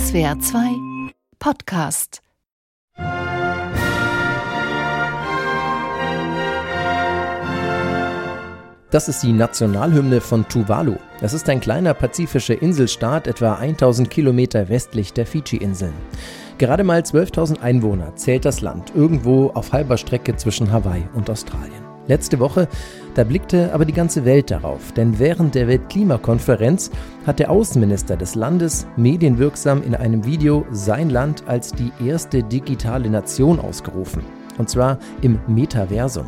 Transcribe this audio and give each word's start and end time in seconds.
SWR 0.00 0.38
2 0.40 0.60
Podcast 1.38 2.22
Das 8.90 9.08
ist 9.08 9.22
die 9.22 9.32
Nationalhymne 9.32 10.22
von 10.22 10.48
Tuvalu. 10.48 10.96
Das 11.20 11.34
ist 11.34 11.48
ein 11.50 11.60
kleiner 11.60 11.92
pazifischer 11.92 12.60
Inselstaat, 12.62 13.26
etwa 13.26 13.56
1000 13.56 14.08
Kilometer 14.08 14.70
westlich 14.70 15.12
der 15.12 15.26
Fidschi-Inseln. 15.26 15.92
Gerade 16.56 16.82
mal 16.82 17.00
12.000 17.02 17.60
Einwohner 17.60 18.16
zählt 18.16 18.46
das 18.46 18.62
Land, 18.62 18.92
irgendwo 18.96 19.50
auf 19.50 19.72
halber 19.72 19.98
Strecke 19.98 20.34
zwischen 20.34 20.72
Hawaii 20.72 21.06
und 21.12 21.28
Australien. 21.28 21.84
Letzte 22.06 22.40
Woche, 22.40 22.68
da 23.20 23.24
blickte 23.24 23.74
aber 23.74 23.84
die 23.84 23.92
ganze 23.92 24.24
Welt 24.24 24.50
darauf, 24.50 24.92
denn 24.92 25.18
während 25.18 25.54
der 25.54 25.68
Weltklimakonferenz 25.68 26.90
hat 27.26 27.38
der 27.38 27.50
Außenminister 27.50 28.16
des 28.16 28.34
Landes 28.34 28.86
medienwirksam 28.96 29.82
in 29.82 29.94
einem 29.94 30.24
Video 30.24 30.64
sein 30.70 31.10
Land 31.10 31.44
als 31.46 31.70
die 31.70 31.92
erste 32.02 32.42
digitale 32.42 33.10
Nation 33.10 33.60
ausgerufen. 33.60 34.22
Und 34.56 34.70
zwar 34.70 34.98
im 35.20 35.38
Metaversum. 35.48 36.24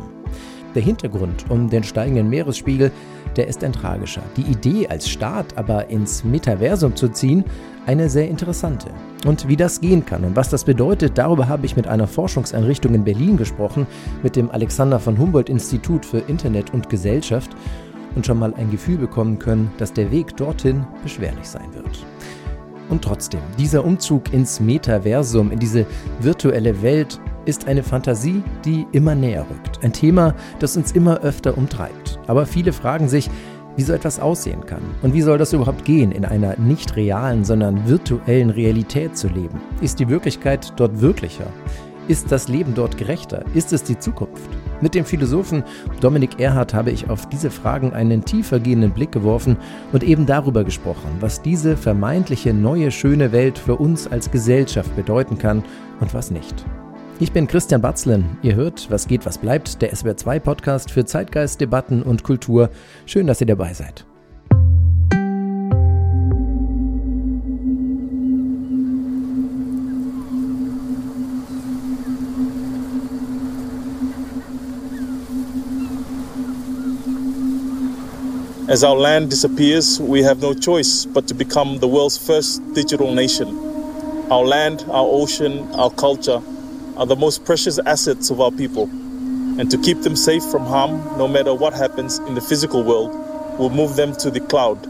Der 0.75 0.83
Hintergrund 0.83 1.45
um 1.49 1.67
den 1.67 1.83
steigenden 1.83 2.29
Meeresspiegel, 2.29 2.91
der 3.37 3.47
ist 3.47 3.63
ein 3.63 3.73
tragischer. 3.73 4.21
Die 4.37 4.43
Idee 4.43 4.87
als 4.87 5.09
Staat 5.09 5.57
aber 5.57 5.89
ins 5.89 6.23
Metaversum 6.23 6.95
zu 6.95 7.09
ziehen, 7.09 7.43
eine 7.85 8.09
sehr 8.09 8.27
interessante. 8.27 8.87
Und 9.25 9.47
wie 9.47 9.57
das 9.57 9.81
gehen 9.81 10.05
kann 10.05 10.23
und 10.23 10.35
was 10.35 10.49
das 10.49 10.63
bedeutet, 10.63 11.17
darüber 11.17 11.47
habe 11.47 11.65
ich 11.65 11.75
mit 11.75 11.87
einer 11.87 12.07
Forschungseinrichtung 12.07 12.93
in 12.93 13.03
Berlin 13.03 13.37
gesprochen, 13.37 13.87
mit 14.21 14.35
dem 14.35 14.51
Alexander 14.51 14.99
von 14.99 15.17
Humboldt 15.17 15.49
Institut 15.49 16.05
für 16.05 16.19
Internet 16.19 16.73
und 16.73 16.89
Gesellschaft 16.89 17.51
und 18.15 18.25
schon 18.25 18.39
mal 18.39 18.53
ein 18.55 18.71
Gefühl 18.71 18.97
bekommen 18.97 19.39
können, 19.39 19.71
dass 19.77 19.93
der 19.93 20.11
Weg 20.11 20.35
dorthin 20.37 20.85
beschwerlich 21.03 21.47
sein 21.47 21.73
wird. 21.73 22.05
Und 22.89 23.03
trotzdem, 23.03 23.39
dieser 23.57 23.83
Umzug 23.85 24.33
ins 24.33 24.59
Metaversum, 24.59 25.51
in 25.51 25.59
diese 25.59 25.85
virtuelle 26.19 26.81
Welt, 26.81 27.19
ist 27.45 27.67
eine 27.67 27.83
Fantasie, 27.83 28.43
die 28.65 28.85
immer 28.91 29.15
näher 29.15 29.45
rückt. 29.49 29.83
Ein 29.83 29.93
Thema, 29.93 30.33
das 30.59 30.77
uns 30.77 30.91
immer 30.91 31.21
öfter 31.21 31.57
umtreibt. 31.57 32.19
Aber 32.27 32.45
viele 32.45 32.73
fragen 32.73 33.07
sich, 33.07 33.29
wie 33.75 33.83
so 33.83 33.93
etwas 33.93 34.19
aussehen 34.19 34.65
kann. 34.65 34.83
Und 35.01 35.13
wie 35.13 35.21
soll 35.21 35.37
das 35.37 35.53
überhaupt 35.53 35.85
gehen, 35.85 36.11
in 36.11 36.25
einer 36.25 36.57
nicht 36.57 36.95
realen, 36.95 37.43
sondern 37.43 37.87
virtuellen 37.87 38.49
Realität 38.49 39.17
zu 39.17 39.27
leben? 39.27 39.61
Ist 39.81 39.99
die 39.99 40.09
Wirklichkeit 40.09 40.73
dort 40.75 41.01
wirklicher? 41.01 41.47
Ist 42.07 42.31
das 42.31 42.49
Leben 42.49 42.73
dort 42.75 42.97
gerechter? 42.97 43.45
Ist 43.53 43.71
es 43.71 43.83
die 43.83 43.97
Zukunft? 43.97 44.49
Mit 44.81 44.93
dem 44.93 45.05
Philosophen 45.05 45.63
Dominik 46.01 46.37
Erhardt 46.41 46.73
habe 46.73 46.91
ich 46.91 47.09
auf 47.09 47.29
diese 47.29 47.49
Fragen 47.49 47.93
einen 47.93 48.25
tiefer 48.25 48.59
gehenden 48.59 48.91
Blick 48.91 49.13
geworfen 49.13 49.55
und 49.93 50.03
eben 50.03 50.25
darüber 50.25 50.65
gesprochen, 50.65 51.09
was 51.21 51.41
diese 51.41 51.77
vermeintliche 51.77 52.53
neue 52.53 52.91
schöne 52.91 53.31
Welt 53.31 53.57
für 53.57 53.77
uns 53.77 54.07
als 54.07 54.29
Gesellschaft 54.29 54.93
bedeuten 54.97 55.37
kann 55.37 55.63
und 56.01 56.13
was 56.13 56.31
nicht. 56.31 56.65
Ich 57.23 57.31
bin 57.31 57.47
Christian 57.47 57.81
Batzlen. 57.81 58.37
Ihr 58.41 58.55
hört 58.55 58.91
Was 58.91 59.07
geht, 59.07 59.25
was 59.25 59.37
bleibt, 59.37 59.81
der 59.81 59.93
SWR2 59.93 60.41
Podcast 60.41 60.91
für 60.91 61.05
Zeitgeist, 61.05 61.61
Debatten 61.61 62.03
und 62.03 62.21
Kultur. 62.21 62.69
Schön, 63.05 63.27
dass 63.27 63.39
ihr 63.39 63.47
dabei 63.47 63.73
seid. 63.73 64.03
As 78.67 78.83
our 78.83 78.99
land 78.99 79.31
disappears, 79.31 79.97
we 80.01 80.25
have 80.25 80.41
no 80.41 80.53
choice 80.53 81.07
but 81.13 81.25
to 81.29 81.33
become 81.33 81.79
the 81.79 81.87
world's 81.87 82.17
first 82.17 82.61
digital 82.75 83.15
nation. 83.15 83.47
Our 84.29 84.45
land, 84.45 84.85
our 84.89 85.07
ocean, 85.09 85.59
our 85.73 85.89
culture 85.89 86.41
are 86.97 87.05
the 87.05 87.15
most 87.15 87.45
precious 87.45 87.79
assets 87.79 88.29
of 88.29 88.39
our 88.39 88.51
people. 88.51 88.83
And 89.59 89.69
to 89.71 89.77
keep 89.77 90.01
them 90.01 90.15
safe 90.15 90.43
from 90.43 90.65
harm, 90.65 91.17
no 91.17 91.27
matter 91.27 91.53
what 91.53 91.73
happens 91.73 92.19
in 92.19 92.35
the 92.35 92.41
physical 92.41 92.83
world, 92.83 93.11
we'll 93.59 93.69
move 93.69 93.95
them 93.95 94.15
to 94.17 94.31
the 94.31 94.39
cloud. 94.39 94.87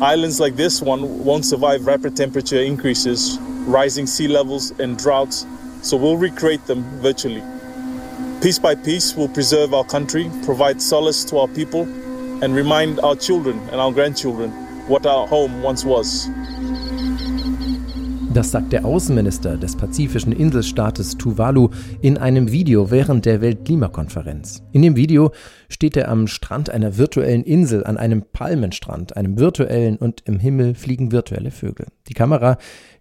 Islands 0.00 0.38
like 0.38 0.56
this 0.56 0.80
one 0.80 1.24
won't 1.24 1.44
survive 1.44 1.86
rapid 1.86 2.16
temperature 2.16 2.60
increases, 2.60 3.38
rising 3.66 4.06
sea 4.06 4.28
levels, 4.28 4.70
and 4.78 4.96
droughts, 4.96 5.46
so 5.82 5.96
we'll 5.96 6.16
recreate 6.16 6.64
them 6.66 6.82
virtually. 7.00 7.42
Piece 8.40 8.58
by 8.58 8.76
piece, 8.76 9.16
we'll 9.16 9.28
preserve 9.28 9.74
our 9.74 9.84
country, 9.84 10.30
provide 10.44 10.80
solace 10.80 11.24
to 11.24 11.38
our 11.38 11.48
people, 11.48 11.82
and 12.42 12.54
remind 12.54 13.00
our 13.00 13.16
children 13.16 13.58
and 13.70 13.80
our 13.80 13.90
grandchildren 13.90 14.50
what 14.86 15.04
our 15.06 15.26
home 15.26 15.62
once 15.62 15.84
was. 15.84 16.28
Das 18.38 18.52
sagt 18.52 18.72
der 18.72 18.84
Außenminister 18.84 19.56
des 19.56 19.74
pazifischen 19.74 20.30
Inselstaates 20.30 21.18
Tuvalu 21.18 21.70
in 22.02 22.16
einem 22.16 22.52
Video 22.52 22.88
während 22.88 23.26
der 23.26 23.40
Weltklimakonferenz. 23.40 24.62
In 24.70 24.82
dem 24.82 24.94
Video 24.94 25.32
steht 25.68 25.96
er 25.96 26.08
am 26.08 26.28
Strand 26.28 26.70
einer 26.70 26.96
virtuellen 26.96 27.42
Insel, 27.42 27.82
an 27.82 27.96
einem 27.96 28.22
Palmenstrand, 28.32 29.16
einem 29.16 29.40
virtuellen 29.40 29.96
und 29.96 30.20
im 30.24 30.38
Himmel 30.38 30.76
fliegen 30.76 31.10
virtuelle 31.10 31.50
Vögel. 31.50 31.88
Die 32.06 32.14
Kamera, 32.14 32.58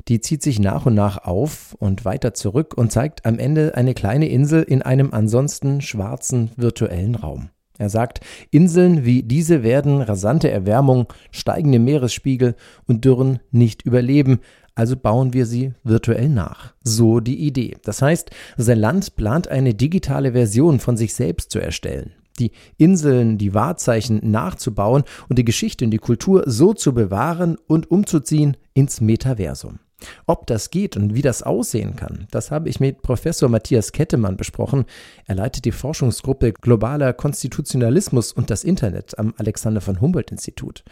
die 0.07 0.21
zieht 0.21 0.41
sich 0.41 0.57
nach 0.57 0.87
und 0.87 0.95
nach 0.95 1.23
auf 1.23 1.75
und 1.77 2.03
weiter 2.03 2.33
zurück 2.33 2.73
und 2.75 2.91
zeigt 2.91 3.27
am 3.27 3.37
Ende 3.37 3.75
eine 3.75 3.93
kleine 3.93 4.29
Insel 4.29 4.63
in 4.63 4.81
einem 4.81 5.13
ansonsten 5.13 5.81
schwarzen 5.81 6.49
virtuellen 6.55 7.13
Raum. 7.13 7.49
Er 7.77 7.89
sagt, 7.89 8.21
Inseln 8.49 9.05
wie 9.05 9.21
diese 9.21 9.61
werden 9.61 10.01
rasante 10.01 10.49
Erwärmung, 10.49 11.13
steigende 11.29 11.77
Meeresspiegel 11.77 12.55
und 12.87 13.05
Dürren 13.05 13.39
nicht 13.51 13.83
überleben, 13.83 14.39
also 14.77 14.95
bauen 14.95 15.33
wir 15.33 15.47
sie 15.47 15.73
virtuell 15.83 16.29
nach. 16.29 16.73
So 16.83 17.19
die 17.19 17.39
Idee. 17.39 17.75
Das 17.83 18.03
heißt, 18.03 18.29
sein 18.57 18.77
Land 18.77 19.15
plant 19.15 19.47
eine 19.47 19.73
digitale 19.73 20.33
Version 20.33 20.79
von 20.79 20.95
sich 20.95 21.15
selbst 21.15 21.49
zu 21.49 21.57
erstellen. 21.57 22.13
Die 22.38 22.51
Inseln, 22.77 23.39
die 23.39 23.55
Wahrzeichen 23.55 24.19
nachzubauen 24.29 25.03
und 25.29 25.39
die 25.39 25.45
Geschichte 25.45 25.83
und 25.83 25.89
die 25.89 25.97
Kultur 25.97 26.43
so 26.45 26.75
zu 26.75 26.93
bewahren 26.93 27.57
und 27.65 27.89
umzuziehen 27.89 28.55
ins 28.75 29.01
Metaversum. 29.01 29.79
Ob 30.27 30.45
das 30.45 30.69
geht 30.69 30.95
und 30.95 31.15
wie 31.15 31.23
das 31.23 31.41
aussehen 31.41 31.95
kann, 31.95 32.27
das 32.29 32.51
habe 32.51 32.69
ich 32.69 32.79
mit 32.79 33.01
Professor 33.01 33.49
Matthias 33.49 33.91
Kettemann 33.91 34.38
besprochen. 34.38 34.85
Er 35.25 35.33
leitet 35.33 35.65
die 35.65 35.71
Forschungsgruppe 35.71 36.53
Globaler 36.53 37.13
Konstitutionalismus 37.13 38.31
und 38.31 38.51
das 38.51 38.63
Internet 38.63 39.17
am 39.17 39.33
Alexander 39.38 39.81
von 39.81 39.99
Humboldt 39.99 40.29
Institut. 40.29 40.83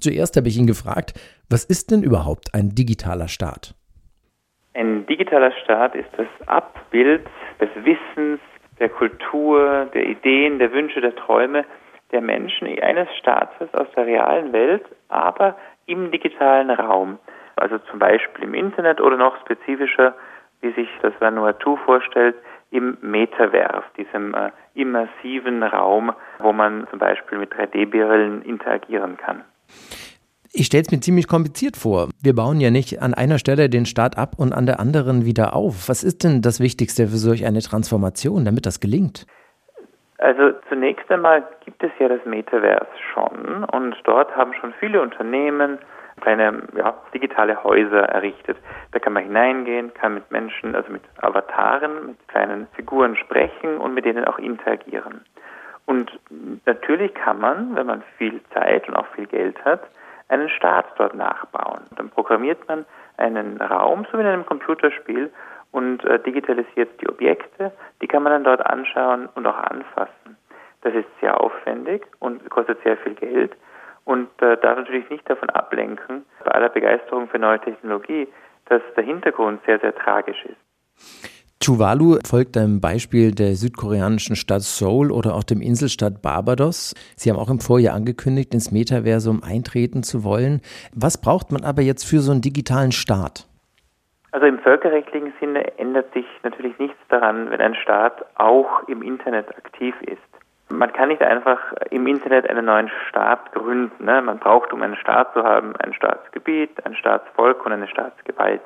Zuerst 0.00 0.36
habe 0.36 0.48
ich 0.48 0.58
ihn 0.58 0.66
gefragt, 0.66 1.14
was 1.50 1.64
ist 1.64 1.90
denn 1.90 2.02
überhaupt 2.02 2.54
ein 2.54 2.74
digitaler 2.74 3.28
Staat? 3.28 3.74
Ein 4.74 5.06
digitaler 5.06 5.52
Staat 5.62 5.94
ist 5.94 6.08
das 6.16 6.26
Abbild 6.46 7.26
des 7.60 7.68
Wissens, 7.84 8.40
der 8.78 8.88
Kultur, 8.88 9.88
der 9.94 10.06
Ideen, 10.06 10.58
der 10.58 10.72
Wünsche, 10.72 11.00
der 11.00 11.14
Träume 11.14 11.64
der 12.12 12.20
Menschen 12.20 12.68
eines 12.80 13.08
Staates 13.16 13.72
aus 13.74 13.88
der 13.96 14.06
realen 14.06 14.52
Welt, 14.52 14.84
aber 15.08 15.56
im 15.86 16.10
digitalen 16.10 16.70
Raum. 16.70 17.18
Also 17.56 17.78
zum 17.90 17.98
Beispiel 17.98 18.44
im 18.44 18.54
Internet 18.54 19.00
oder 19.00 19.16
noch 19.16 19.38
spezifischer, 19.40 20.14
wie 20.60 20.72
sich 20.72 20.88
das 21.02 21.12
Vanuatu 21.20 21.76
vorstellt, 21.76 22.36
im 22.70 22.98
Metaverse, 23.02 23.84
diesem 23.96 24.34
äh, 24.34 24.50
immersiven 24.74 25.62
Raum, 25.62 26.12
wo 26.40 26.52
man 26.52 26.88
zum 26.90 26.98
Beispiel 26.98 27.38
mit 27.38 27.52
3D-Brillen 27.52 28.42
interagieren 28.42 29.16
kann. 29.16 29.44
Ich 30.52 30.66
stelle 30.66 30.82
es 30.82 30.92
mir 30.92 31.00
ziemlich 31.00 31.26
kompliziert 31.26 31.76
vor. 31.76 32.10
Wir 32.22 32.34
bauen 32.34 32.60
ja 32.60 32.70
nicht 32.70 33.02
an 33.02 33.12
einer 33.12 33.38
Stelle 33.38 33.68
den 33.68 33.86
Staat 33.86 34.16
ab 34.16 34.34
und 34.36 34.52
an 34.52 34.66
der 34.66 34.78
anderen 34.78 35.24
wieder 35.24 35.54
auf. 35.54 35.88
Was 35.88 36.04
ist 36.04 36.22
denn 36.22 36.42
das 36.42 36.60
Wichtigste 36.60 37.08
für 37.08 37.16
solch 37.16 37.44
eine 37.44 37.60
Transformation, 37.60 38.44
damit 38.44 38.64
das 38.64 38.78
gelingt? 38.78 39.26
Also 40.18 40.52
zunächst 40.68 41.10
einmal 41.10 41.42
gibt 41.64 41.82
es 41.82 41.90
ja 41.98 42.08
das 42.08 42.24
Metaverse 42.24 42.86
schon 43.12 43.64
und 43.64 43.96
dort 44.04 44.34
haben 44.36 44.54
schon 44.54 44.72
viele 44.78 45.02
Unternehmen 45.02 45.78
kleine 46.20 46.62
ja, 46.76 46.94
digitale 47.12 47.62
Häuser 47.62 48.02
errichtet. 48.08 48.56
Da 48.92 48.98
kann 48.98 49.12
man 49.12 49.24
hineingehen, 49.24 49.92
kann 49.94 50.14
mit 50.14 50.30
Menschen, 50.30 50.74
also 50.74 50.90
mit 50.90 51.02
Avataren, 51.20 52.06
mit 52.06 52.28
kleinen 52.28 52.66
Figuren 52.74 53.16
sprechen 53.16 53.78
und 53.78 53.94
mit 53.94 54.04
denen 54.04 54.24
auch 54.24 54.38
interagieren. 54.38 55.22
Und 55.86 56.18
natürlich 56.64 57.14
kann 57.14 57.40
man, 57.40 57.76
wenn 57.76 57.86
man 57.86 58.02
viel 58.16 58.40
Zeit 58.54 58.88
und 58.88 58.96
auch 58.96 59.06
viel 59.08 59.26
Geld 59.26 59.62
hat, 59.64 59.82
einen 60.28 60.48
Staat 60.48 60.86
dort 60.96 61.14
nachbauen. 61.14 61.82
Dann 61.96 62.10
programmiert 62.10 62.66
man 62.68 62.86
einen 63.18 63.60
Raum, 63.60 64.06
so 64.10 64.18
wie 64.18 64.22
in 64.22 64.28
einem 64.28 64.46
Computerspiel, 64.46 65.30
und 65.72 66.04
äh, 66.04 66.20
digitalisiert 66.20 67.00
die 67.00 67.08
Objekte. 67.08 67.72
Die 68.00 68.06
kann 68.06 68.22
man 68.22 68.32
dann 68.32 68.44
dort 68.44 68.64
anschauen 68.64 69.28
und 69.34 69.46
auch 69.46 69.58
anfassen. 69.58 70.36
Das 70.82 70.94
ist 70.94 71.08
sehr 71.20 71.40
aufwendig 71.40 72.06
und 72.20 72.48
kostet 72.48 72.82
sehr 72.82 72.96
viel 72.98 73.14
Geld 73.14 73.56
und 74.04 74.28
äh, 74.42 74.56
darf 74.58 74.76
natürlich 74.76 75.08
nicht 75.10 75.28
davon 75.28 75.50
ablenken, 75.50 76.24
bei 76.44 76.52
aller 76.52 76.68
Begeisterung 76.68 77.28
für 77.28 77.38
neue 77.38 77.60
Technologie, 77.60 78.28
dass 78.66 78.82
der 78.96 79.04
Hintergrund 79.04 79.60
sehr, 79.66 79.78
sehr 79.80 79.94
tragisch 79.94 80.44
ist. 80.44 81.33
Tuvalu 81.64 82.18
folgt 82.28 82.58
einem 82.58 82.82
Beispiel 82.82 83.32
der 83.32 83.54
südkoreanischen 83.54 84.36
Stadt 84.36 84.60
Seoul 84.60 85.10
oder 85.10 85.34
auch 85.34 85.44
dem 85.44 85.62
Inselstadt 85.62 86.20
Barbados. 86.20 86.92
Sie 87.16 87.30
haben 87.30 87.38
auch 87.38 87.48
im 87.48 87.58
Vorjahr 87.58 87.94
angekündigt, 87.94 88.52
ins 88.52 88.70
Metaversum 88.70 89.42
eintreten 89.42 90.02
zu 90.02 90.24
wollen. 90.24 90.60
Was 90.94 91.18
braucht 91.18 91.52
man 91.52 91.64
aber 91.64 91.80
jetzt 91.80 92.04
für 92.04 92.18
so 92.18 92.32
einen 92.32 92.42
digitalen 92.42 92.92
Staat? 92.92 93.48
Also 94.32 94.44
im 94.44 94.58
völkerrechtlichen 94.58 95.32
Sinne 95.40 95.78
ändert 95.78 96.12
sich 96.12 96.26
natürlich 96.42 96.78
nichts 96.78 96.98
daran, 97.08 97.50
wenn 97.50 97.62
ein 97.62 97.74
Staat 97.76 98.26
auch 98.34 98.86
im 98.86 99.00
Internet 99.00 99.48
aktiv 99.56 99.94
ist. 100.02 100.20
Man 100.68 100.92
kann 100.92 101.08
nicht 101.08 101.22
einfach 101.22 101.58
im 101.90 102.06
Internet 102.06 102.50
einen 102.50 102.66
neuen 102.66 102.90
Staat 103.08 103.52
gründen. 103.52 104.04
Ne? 104.04 104.20
Man 104.20 104.38
braucht, 104.38 104.70
um 104.74 104.82
einen 104.82 104.96
Staat 104.96 105.32
zu 105.32 105.42
haben, 105.42 105.74
ein 105.76 105.94
Staatsgebiet, 105.94 106.84
ein 106.84 106.94
Staatsvolk 106.94 107.64
und 107.64 107.72
eine 107.72 107.88
Staatsgewalt. 107.88 108.60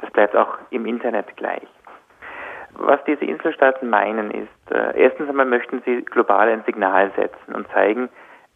Das 0.00 0.10
bleibt 0.10 0.36
auch 0.36 0.58
im 0.68 0.84
Internet 0.84 1.34
gleich. 1.38 1.68
Was 2.86 3.02
diese 3.04 3.24
Inselstaaten 3.24 3.88
meinen 3.88 4.30
ist, 4.30 4.70
äh, 4.70 5.00
erstens 5.00 5.28
einmal 5.28 5.46
möchten 5.46 5.82
sie 5.84 6.02
global 6.02 6.48
ein 6.48 6.64
Signal 6.64 7.10
setzen 7.16 7.54
und 7.54 7.68
zeigen, 7.68 8.08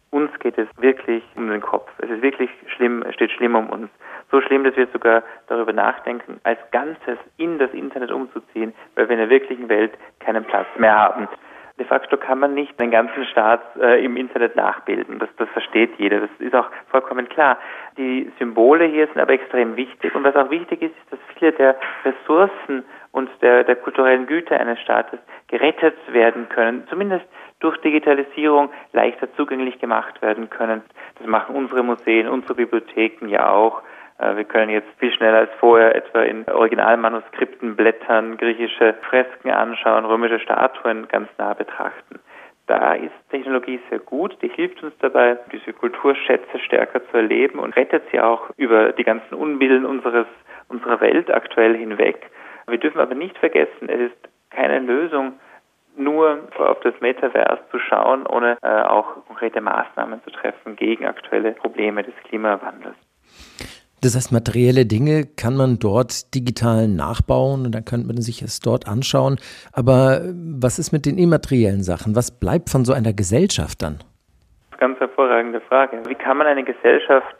uns 0.09 0.31
geht 0.39 0.57
es 0.57 0.67
wirklich 0.77 1.23
um 1.35 1.49
den 1.49 1.61
Kopf. 1.61 1.89
Es 1.99 2.09
ist 2.09 2.21
wirklich 2.21 2.49
schlimm, 2.75 3.03
es 3.07 3.13
steht 3.13 3.31
schlimm 3.31 3.55
um 3.55 3.69
uns. 3.69 3.89
So 4.31 4.41
schlimm, 4.41 4.63
dass 4.63 4.75
wir 4.75 4.87
sogar 4.87 5.23
darüber 5.47 5.73
nachdenken, 5.73 6.39
als 6.43 6.59
Ganzes 6.71 7.17
in 7.37 7.59
das 7.59 7.71
Internet 7.71 8.11
umzuziehen, 8.11 8.73
weil 8.95 9.07
wir 9.07 9.13
in 9.13 9.21
der 9.21 9.29
wirklichen 9.29 9.69
Welt 9.69 9.93
keinen 10.19 10.43
Platz 10.43 10.67
mehr 10.77 10.95
haben. 10.95 11.27
De 11.79 11.85
facto 11.85 12.17
kann 12.17 12.39
man 12.39 12.55
nicht 12.55 12.79
den 12.79 12.89
ganzen 12.89 13.25
Staat 13.25 13.61
äh, 13.79 14.03
im 14.03 14.17
Internet 14.17 14.55
nachbilden. 14.55 15.19
Das, 15.19 15.29
das 15.37 15.47
versteht 15.49 15.91
jeder. 15.97 16.21
Das 16.21 16.29
ist 16.39 16.55
auch 16.55 16.69
vollkommen 16.89 17.29
klar. 17.29 17.59
Die 17.97 18.31
Symbole 18.39 18.85
hier 18.85 19.05
sind 19.07 19.19
aber 19.19 19.33
extrem 19.33 19.75
wichtig. 19.75 20.15
Und 20.15 20.23
was 20.23 20.35
auch 20.35 20.49
wichtig 20.49 20.81
ist, 20.81 20.95
ist, 20.97 21.11
dass 21.11 21.19
viele 21.35 21.51
der 21.51 21.75
Ressourcen 22.03 22.83
und 23.17 23.29
der, 23.41 23.63
der 23.63 23.75
kulturellen 23.75 24.27
Güter 24.27 24.59
eines 24.59 24.79
Staates 24.79 25.19
gerettet 25.47 25.97
werden 26.13 26.47
können. 26.49 26.87
Zumindest 26.87 27.25
durch 27.59 27.75
Digitalisierung 27.79 28.69
leichter 28.93 29.27
zugänglich 29.35 29.79
gemacht 29.79 30.21
werden 30.21 30.51
können. 30.51 30.83
Das 31.17 31.25
machen 31.25 31.55
unsere 31.55 31.81
Museen, 31.81 32.27
unsere 32.27 32.53
Bibliotheken 32.53 33.27
ja 33.27 33.49
auch. 33.49 33.81
Äh, 34.19 34.35
wir 34.35 34.43
können 34.43 34.69
jetzt 34.69 34.87
viel 34.99 35.11
schneller 35.11 35.39
als 35.39 35.49
vorher 35.59 35.95
etwa 35.95 36.21
in 36.21 36.47
Originalmanuskripten 36.47 37.75
blättern, 37.75 38.37
griechische 38.37 38.93
Fresken 39.09 39.49
anschauen, 39.49 40.05
römische 40.05 40.39
Statuen 40.39 41.07
ganz 41.07 41.27
nah 41.39 41.55
betrachten. 41.55 42.19
Da 42.67 42.93
ist 42.93 43.13
Technologie 43.31 43.79
sehr 43.89 43.99
gut, 43.99 44.37
die 44.43 44.49
hilft 44.49 44.83
uns 44.83 44.93
dabei, 44.99 45.39
diese 45.51 45.73
Kulturschätze 45.73 46.59
stärker 46.59 47.01
zu 47.09 47.17
erleben 47.17 47.57
und 47.57 47.75
rettet 47.75 48.03
sie 48.11 48.19
auch 48.19 48.51
über 48.57 48.91
die 48.91 49.05
ganzen 49.05 49.33
Unbillen 49.33 49.85
unseres, 49.85 50.27
unserer 50.67 51.01
Welt 51.01 51.31
aktuell 51.31 51.75
hinweg. 51.75 52.29
Wir 52.69 52.77
dürfen 52.77 52.99
aber 52.99 53.15
nicht 53.15 53.37
vergessen, 53.37 53.87
es 53.87 54.11
ist 54.11 54.29
keine 54.49 54.79
Lösung, 54.79 55.33
nur 55.95 56.47
auf 56.57 56.79
das 56.81 56.93
Metaverse 57.01 57.61
zu 57.71 57.79
schauen, 57.79 58.27
ohne 58.27 58.57
äh, 58.61 58.81
auch 58.83 59.25
konkrete 59.25 59.61
Maßnahmen 59.61 60.21
zu 60.23 60.31
treffen 60.31 60.75
gegen 60.75 61.05
aktuelle 61.05 61.53
Probleme 61.53 62.03
des 62.03 62.13
Klimawandels. 62.25 62.95
Das 64.01 64.15
heißt, 64.15 64.31
materielle 64.31 64.85
Dinge 64.85 65.23
kann 65.25 65.57
man 65.57 65.79
dort 65.79 66.35
digital 66.35 66.87
nachbauen 66.87 67.65
und 67.65 67.73
dann 67.73 67.83
könnte 67.83 68.05
man 68.05 68.17
sich 68.17 68.43
es 68.43 68.59
dort 68.59 68.87
anschauen. 68.87 69.37
Aber 69.73 70.21
was 70.35 70.77
ist 70.77 70.91
mit 70.91 71.07
den 71.07 71.17
immateriellen 71.17 71.81
Sachen? 71.81 72.15
Was 72.15 72.39
bleibt 72.39 72.69
von 72.69 72.85
so 72.85 72.93
einer 72.93 73.13
Gesellschaft 73.13 73.81
dann? 73.81 73.99
Ganz 74.77 74.99
hervorragende 74.99 75.61
Frage. 75.61 75.99
Wie 76.07 76.13
kann 76.13 76.37
man 76.37 76.45
eine 76.45 76.63
Gesellschaft 76.63 77.35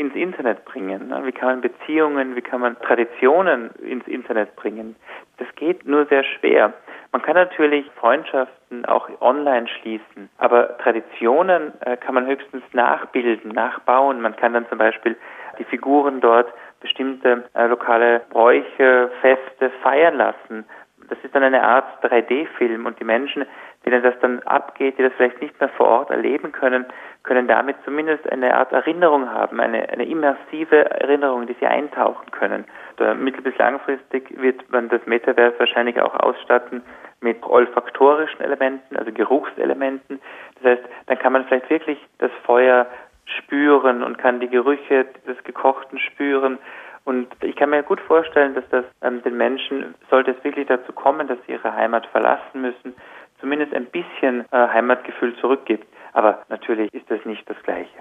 ins 0.00 0.14
Internet 0.14 0.64
bringen? 0.64 1.12
Wie 1.24 1.32
kann 1.32 1.48
man 1.50 1.60
Beziehungen, 1.60 2.34
wie 2.34 2.40
kann 2.40 2.62
man 2.62 2.78
Traditionen 2.80 3.70
ins 3.82 4.06
Internet 4.08 4.56
bringen? 4.56 4.96
Das 5.36 5.46
geht 5.56 5.86
nur 5.86 6.06
sehr 6.06 6.24
schwer. 6.24 6.72
Man 7.12 7.20
kann 7.20 7.34
natürlich 7.34 7.84
Freundschaften 7.96 8.86
auch 8.86 9.10
online 9.20 9.68
schließen, 9.68 10.30
aber 10.38 10.78
Traditionen 10.78 11.72
äh, 11.80 11.98
kann 11.98 12.14
man 12.14 12.26
höchstens 12.26 12.62
nachbilden, 12.72 13.50
nachbauen. 13.50 14.22
Man 14.22 14.36
kann 14.36 14.54
dann 14.54 14.66
zum 14.68 14.78
Beispiel 14.78 15.16
die 15.58 15.64
Figuren 15.64 16.20
dort 16.20 16.48
bestimmte 16.80 17.44
äh, 17.54 17.66
lokale 17.66 18.22
Bräuche, 18.30 19.10
Feste 19.20 19.70
feiern 19.82 20.16
lassen. 20.16 20.64
Das 21.10 21.18
ist 21.22 21.34
dann 21.34 21.42
eine 21.42 21.62
Art 21.62 22.02
3D-Film 22.04 22.86
und 22.86 22.98
die 23.00 23.04
Menschen, 23.04 23.44
denen 23.84 24.02
das 24.02 24.14
dann 24.20 24.40
abgeht, 24.44 24.96
die 24.96 25.02
das 25.02 25.12
vielleicht 25.16 25.42
nicht 25.42 25.58
mehr 25.60 25.68
vor 25.70 25.88
Ort 25.88 26.10
erleben 26.10 26.52
können, 26.52 26.86
können 27.22 27.46
damit 27.46 27.76
zumindest 27.84 28.30
eine 28.30 28.54
Art 28.56 28.72
Erinnerung 28.72 29.30
haben, 29.30 29.60
eine, 29.60 29.88
eine 29.90 30.06
immersive 30.06 30.90
Erinnerung, 30.90 31.42
in 31.42 31.48
die 31.48 31.56
sie 31.60 31.66
eintauchen 31.66 32.30
können. 32.30 32.64
Da 32.96 33.14
mittel- 33.14 33.42
bis 33.42 33.56
langfristig 33.58 34.30
wird 34.40 34.70
man 34.70 34.88
das 34.88 35.04
Metaverse 35.06 35.58
wahrscheinlich 35.58 36.00
auch 36.00 36.14
ausstatten 36.14 36.82
mit 37.20 37.42
olfaktorischen 37.42 38.40
Elementen, 38.40 38.96
also 38.96 39.12
Geruchselementen. 39.12 40.20
Das 40.56 40.72
heißt, 40.72 40.82
dann 41.06 41.18
kann 41.18 41.32
man 41.34 41.44
vielleicht 41.44 41.68
wirklich 41.68 41.98
das 42.18 42.30
Feuer 42.44 42.86
spüren 43.24 44.02
und 44.02 44.18
kann 44.18 44.40
die 44.40 44.48
Gerüche 44.48 45.06
des 45.26 45.42
Gekochten 45.44 45.98
spüren. 45.98 46.58
Und 47.04 47.28
ich 47.42 47.56
kann 47.56 47.70
mir 47.70 47.82
gut 47.82 48.00
vorstellen, 48.00 48.54
dass 48.54 48.68
das 48.70 48.84
ähm, 49.02 49.22
den 49.22 49.36
Menschen, 49.36 49.94
sollte 50.10 50.32
es 50.32 50.44
wirklich 50.44 50.66
dazu 50.66 50.92
kommen, 50.92 51.28
dass 51.28 51.38
sie 51.46 51.52
ihre 51.52 51.74
Heimat 51.74 52.06
verlassen 52.06 52.62
müssen, 52.62 52.94
zumindest 53.40 53.74
ein 53.74 53.86
bisschen 53.86 54.44
äh, 54.52 54.68
Heimatgefühl 54.68 55.34
zurückgibt. 55.36 55.86
Aber 56.12 56.44
natürlich 56.48 56.92
ist 56.92 57.10
das 57.10 57.24
nicht 57.24 57.48
das 57.48 57.56
Gleiche. 57.62 57.98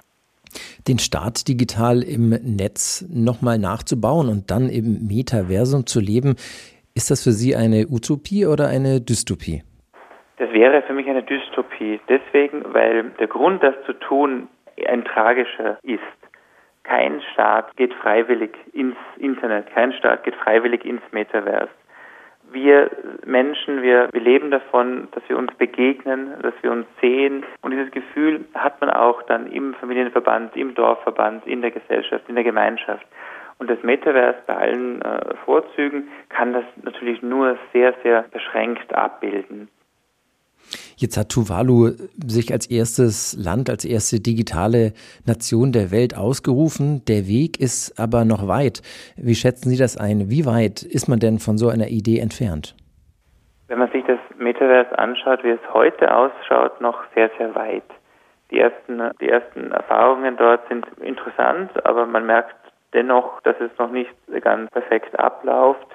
Den 0.88 1.00
Staat 1.00 1.48
digital 1.48 2.02
im 2.02 2.30
Netz 2.30 3.06
nochmal 3.10 3.60
nachzubauen 3.60 4.30
und 4.30 4.50
dann 4.50 4.70
im 4.70 5.08
Metaversum 5.08 5.86
zu 5.86 6.00
leben, 6.00 6.36
ist 6.96 7.12
das 7.12 7.24
für 7.24 7.32
Sie 7.32 7.56
eine 7.56 7.88
Utopie 7.88 8.46
oder 8.46 8.68
eine 8.68 9.00
Dystopie? 9.00 9.64
Das 10.38 10.52
wäre 10.52 10.82
für 10.84 10.94
mich 10.94 11.08
eine 11.08 11.24
Dystopie. 11.24 12.00
Deswegen, 12.10 12.74
weil 12.74 13.12
der 13.20 13.28
Grund, 13.28 13.62
das 13.62 13.76
zu 13.86 13.94
tun, 13.94 14.48
ein 14.88 15.04
tragischer 15.06 15.78
ist. 15.84 16.00
Kein 16.84 17.22
Staat 17.34 17.76
geht 17.78 17.94
freiwillig 17.94 18.52
ins 18.74 18.96
Internet, 19.18 19.68
kein 19.74 19.94
Staat 19.94 20.24
geht 20.24 20.36
freiwillig 20.36 20.86
ins 20.86 21.02
Metaverse. 21.12 21.70
Wir 22.52 22.90
Menschen, 23.26 23.82
wir, 23.82 24.10
wir 24.12 24.22
leben 24.22 24.52
davon, 24.52 25.08
dass 25.12 25.24
wir 25.28 25.38
uns 25.38 25.54
begegnen, 25.56 26.34
dass 26.42 26.54
wir 26.62 26.72
uns 26.72 26.86
sehen. 27.02 27.46
Und 27.62 27.72
dieses 27.72 27.92
Gefühl 27.92 28.46
hat 28.56 28.80
man 28.82 28.90
auch 28.90 29.22
dann 29.24 29.52
im 29.52 29.74
Familienverband, 29.76 30.56
im 30.56 30.74
Dorfverband, 30.74 31.46
in 31.46 31.62
der 31.62 31.72
Gesellschaft, 31.72 32.28
in 32.28 32.36
der 32.36 32.44
Gemeinschaft. 32.44 33.06
Und 33.60 33.70
das 33.70 33.84
Metaverse 33.84 34.40
bei 34.48 34.56
allen 34.56 35.02
äh, 35.02 35.36
Vorzügen 35.46 36.08
kann 36.30 36.54
das 36.54 36.64
natürlich 36.82 37.22
nur 37.22 37.58
sehr, 37.74 37.94
sehr 38.04 38.24
beschränkt 38.32 38.94
abbilden. 38.96 39.68
Jetzt 40.98 41.18
hat 41.18 41.30
Tuvalu 41.30 41.92
sich 42.26 42.52
als 42.52 42.70
erstes 42.70 43.38
Land, 43.38 43.70
als 43.70 43.86
erste 43.86 44.20
digitale 44.20 44.94
Nation 45.26 45.72
der 45.72 45.92
Welt 45.92 46.18
ausgerufen. 46.18 47.04
Der 47.08 47.28
Weg 47.28 47.60
ist 47.60 48.00
aber 48.00 48.26
noch 48.26 48.48
weit. 48.48 48.82
Wie 49.16 49.36
schätzen 49.36 49.70
Sie 49.70 49.78
das 49.78 49.98
ein? 49.98 50.30
Wie 50.30 50.46
weit 50.46 50.84
ist 50.84 51.08
man 51.08 51.20
denn 51.20 51.40
von 51.40 51.58
so 51.58 51.70
einer 51.70 51.88
Idee 51.88 52.20
entfernt? 52.20 52.76
Wenn 53.68 53.80
man 53.80 53.92
sich 53.92 54.04
das 54.06 54.20
Metaverse 54.38 54.98
anschaut, 54.98 55.44
wie 55.44 55.52
es 55.52 55.74
heute 55.74 56.14
ausschaut, 56.14 56.82
noch 56.82 57.04
sehr, 57.14 57.30
sehr 57.38 57.54
weit. 57.56 57.84
Die 58.52 58.60
ersten, 58.60 59.00
die 59.22 59.30
ersten 59.30 59.72
Erfahrungen 59.72 60.36
dort 60.38 60.68
sind 60.70 60.88
interessant, 61.02 61.70
aber 61.86 62.08
man 62.08 62.26
merkt 62.26 62.56
dennoch, 62.94 63.42
dass 63.42 63.56
es 63.60 63.70
noch 63.78 63.92
nicht 63.92 64.10
ganz 64.42 64.72
perfekt 64.72 65.18
abläuft. 65.20 65.88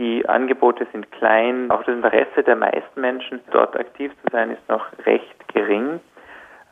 Die 0.00 0.26
Angebote 0.26 0.86
sind 0.92 1.12
klein. 1.12 1.70
Auch 1.70 1.82
das 1.82 1.94
Interesse 1.94 2.42
der 2.42 2.56
meisten 2.56 3.02
Menschen, 3.02 3.40
dort 3.50 3.76
aktiv 3.76 4.10
zu 4.22 4.30
sein, 4.32 4.50
ist 4.50 4.66
noch 4.66 4.86
recht 5.04 5.36
gering. 5.52 6.00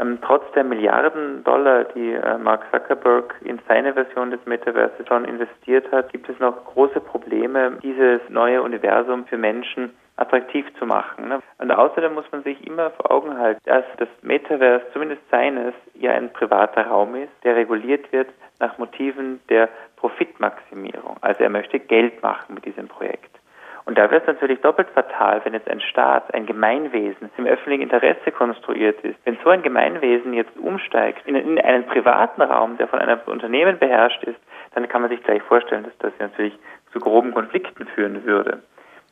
Ähm, 0.01 0.19
trotz 0.23 0.51
der 0.53 0.65
Milliarden 0.65 1.45
Dollar, 1.45 1.85
die 1.95 2.15
äh, 2.15 2.39
Mark 2.39 2.65
Zuckerberg 2.73 3.35
in 3.45 3.59
seine 3.69 3.93
Version 3.93 4.31
des 4.31 4.41
Metaverses 4.47 5.07
schon 5.07 5.27
investiert 5.27 5.93
hat, 5.93 6.11
gibt 6.11 6.31
es 6.31 6.39
noch 6.39 6.65
große 6.65 7.01
Probleme, 7.01 7.73
dieses 7.83 8.23
neue 8.31 8.63
Universum 8.63 9.27
für 9.27 9.37
Menschen 9.37 9.91
attraktiv 10.17 10.65
zu 10.79 10.87
machen. 10.87 11.29
Ne? 11.29 11.41
Und 11.59 11.71
außerdem 11.71 12.15
muss 12.15 12.25
man 12.33 12.43
sich 12.45 12.67
immer 12.67 12.91
vor 12.93 13.11
Augen 13.11 13.39
halten, 13.39 13.61
dass 13.67 13.85
das 13.99 14.09
Metaverse, 14.23 14.87
zumindest 14.95 15.21
seines, 15.31 15.75
ja 15.95 16.13
ein 16.13 16.33
privater 16.33 16.87
Raum 16.87 17.15
ist, 17.15 17.33
der 17.45 17.57
reguliert 17.57 18.11
wird 18.11 18.29
nach 18.59 18.79
Motiven 18.79 19.41
der 19.51 19.69
Profitmaximierung. 19.99 21.17
Also 21.21 21.43
er 21.43 21.50
möchte 21.50 21.78
Geld 21.78 22.23
machen 22.23 22.55
mit 22.55 22.64
diesem 22.64 22.88
Projekt. 22.88 23.38
Und 23.85 23.97
da 23.97 24.11
wird 24.11 24.21
es 24.23 24.26
natürlich 24.26 24.61
doppelt 24.61 24.88
fatal, 24.90 25.40
wenn 25.45 25.55
jetzt 25.55 25.69
ein 25.71 25.81
Staat, 25.81 26.35
ein 26.35 26.45
Gemeinwesen 26.45 27.31
im 27.38 27.47
öffentlichen 27.47 27.85
Interesse 27.85 28.31
konstruiert 28.33 29.00
ist. 29.00 29.19
Wenn 29.25 29.38
so 29.43 29.49
ein 29.49 29.62
Gemeinwesen 29.62 30.35
jetzt 30.35 30.55
umsteigt 30.59 31.26
in, 31.26 31.35
in 31.35 31.59
einen 31.59 31.87
privaten 31.87 32.43
Raum, 32.43 32.76
der 32.76 32.87
von 32.88 32.99
einem 32.99 33.19
Unternehmen 33.25 33.78
beherrscht 33.78 34.23
ist, 34.25 34.38
dann 34.75 34.87
kann 34.88 35.00
man 35.00 35.11
sich 35.11 35.23
gleich 35.23 35.43
vorstellen, 35.43 35.85
dass 35.85 35.97
das 36.00 36.12
natürlich 36.19 36.59
zu 36.93 37.00
groben 37.00 37.33
Konflikten 37.33 37.87
führen 37.87 38.25
würde. 38.26 38.62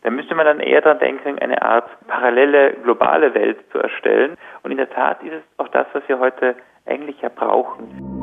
Da 0.03 0.11
müsste 0.11 0.35
man 0.35 0.45
dann 0.45 0.61
eher 0.61 0.83
daran 0.83 0.99
denken, 0.99 1.39
eine 1.39 1.63
Art 1.63 1.89
parallele 2.07 2.75
globale 2.85 3.35
Welt 3.35 3.59
zu 3.73 3.79
erstellen. 3.79 4.37
Und 4.63 4.73
in 4.73 4.77
der 4.77 4.91
Tat 4.91 5.23
ist 5.23 5.33
es 5.33 5.43
auch 5.57 5.69
das, 5.69 5.87
was 5.95 6.07
wir 6.07 6.19
heute 6.19 6.55
eigentlich 6.85 7.21
ja 7.23 7.31
brauchen. 7.35 8.16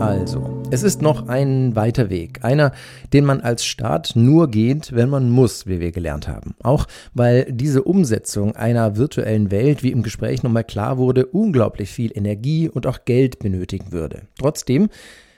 Also, 0.00 0.62
es 0.70 0.82
ist 0.82 1.02
noch 1.02 1.28
ein 1.28 1.76
weiter 1.76 2.10
Weg, 2.10 2.44
einer, 2.44 2.72
den 3.12 3.24
man 3.24 3.40
als 3.40 3.64
Staat 3.64 4.12
nur 4.16 4.50
geht, 4.50 4.92
wenn 4.92 5.08
man 5.08 5.30
muss, 5.30 5.66
wie 5.66 5.80
wir 5.80 5.92
gelernt 5.92 6.28
haben. 6.28 6.54
Auch 6.62 6.86
weil 7.14 7.46
diese 7.50 7.82
Umsetzung 7.82 8.56
einer 8.56 8.96
virtuellen 8.96 9.50
Welt, 9.50 9.82
wie 9.82 9.92
im 9.92 10.02
Gespräch 10.02 10.42
nochmal 10.42 10.64
klar 10.64 10.98
wurde, 10.98 11.26
unglaublich 11.26 11.90
viel 11.90 12.10
Energie 12.16 12.68
und 12.68 12.86
auch 12.86 13.04
Geld 13.04 13.38
benötigen 13.38 13.92
würde. 13.92 14.22
Trotzdem 14.38 14.88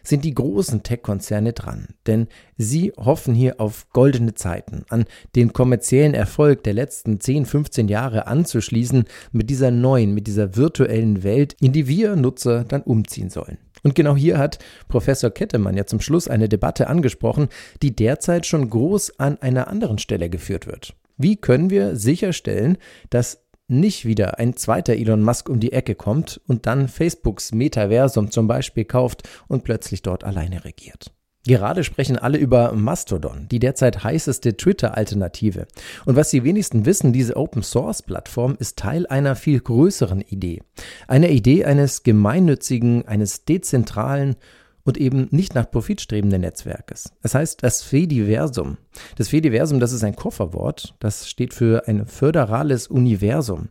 sind 0.08 0.25
die 0.25 0.34
großen 0.34 0.82
Tech-Konzerne 0.82 1.52
dran. 1.52 1.88
Denn 2.06 2.28
sie 2.56 2.92
hoffen 2.96 3.34
hier 3.34 3.60
auf 3.60 3.88
goldene 3.92 4.34
Zeiten, 4.34 4.84
an 4.88 5.04
den 5.34 5.52
kommerziellen 5.52 6.14
Erfolg 6.14 6.62
der 6.64 6.75
letzten 6.75 7.20
10, 7.20 7.46
15 7.46 7.88
Jahre 7.88 8.26
anzuschließen 8.26 9.04
mit 9.32 9.50
dieser 9.50 9.70
neuen, 9.70 10.14
mit 10.14 10.26
dieser 10.26 10.56
virtuellen 10.56 11.22
Welt, 11.22 11.56
in 11.60 11.72
die 11.72 11.88
wir 11.88 12.16
Nutzer 12.16 12.64
dann 12.64 12.82
umziehen 12.82 13.30
sollen. 13.30 13.58
Und 13.87 13.95
genau 13.95 14.16
hier 14.16 14.37
hat 14.37 14.59
Professor 14.88 15.31
Kettemann 15.31 15.76
ja 15.76 15.87
zum 15.87 16.00
Schluss 16.00 16.26
eine 16.26 16.49
Debatte 16.49 16.88
angesprochen, 16.88 17.47
die 17.83 17.95
derzeit 17.95 18.45
schon 18.45 18.69
groß 18.69 19.21
an 19.21 19.40
einer 19.40 19.69
anderen 19.69 19.99
Stelle 19.99 20.28
geführt 20.28 20.66
wird. 20.66 20.97
Wie 21.16 21.37
können 21.37 21.71
wir 21.71 21.95
sicherstellen, 21.95 22.78
dass 23.11 23.47
nicht 23.69 24.05
wieder 24.05 24.40
ein 24.40 24.57
zweiter 24.57 24.95
Elon 24.95 25.23
Musk 25.23 25.49
um 25.49 25.61
die 25.61 25.71
Ecke 25.71 25.95
kommt 25.95 26.40
und 26.49 26.66
dann 26.66 26.88
Facebooks 26.88 27.52
Metaversum 27.52 28.33
zum 28.33 28.49
Beispiel 28.49 28.87
kauft 28.87 29.23
und 29.47 29.62
plötzlich 29.62 30.02
dort 30.02 30.25
alleine 30.25 30.64
regiert. 30.64 31.12
Gerade 31.47 31.85
sprechen 31.85 32.19
alle 32.19 32.38
über 32.38 32.73
Mastodon, 32.73 33.47
die 33.49 33.61
derzeit 33.61 34.03
heißeste 34.03 34.57
Twitter-Alternative. 34.57 35.69
Und 36.05 36.17
was 36.17 36.31
die 36.31 36.43
wenigsten 36.43 36.87
wissen, 36.87 37.12
diese 37.12 37.37
Open-Source-Plattform 37.37 38.57
ist 38.59 38.79
Teil 38.79 39.07
einer 39.07 39.37
viel 39.37 39.61
größeren 39.61 40.23
Idee. 40.23 40.62
Eine 41.07 41.31
Idee 41.31 41.65
eines 41.65 42.03
gemeinnützigen, 42.03 43.07
eines 43.07 43.45
dezentralen 43.45 44.35
und 44.87 44.97
eben 44.97 45.26
nicht 45.33 45.55
nach 45.55 45.71
Profit 45.71 46.00
strebenden 46.00 46.40
Netzwerkes. 46.40 47.12
Es 47.23 47.35
heißt 47.35 47.62
das 47.62 47.83
Fediversum. 47.83 48.78
Das 49.16 49.28
Fediversum, 49.28 49.81
das 49.81 49.93
ist 49.93 50.05
ein 50.05 50.16
Kofferwort, 50.16 50.95
das 51.00 51.28
steht 51.28 51.52
für 51.52 51.87
ein 51.87 52.07
föderales 52.07 52.87
Universum. 52.87 53.69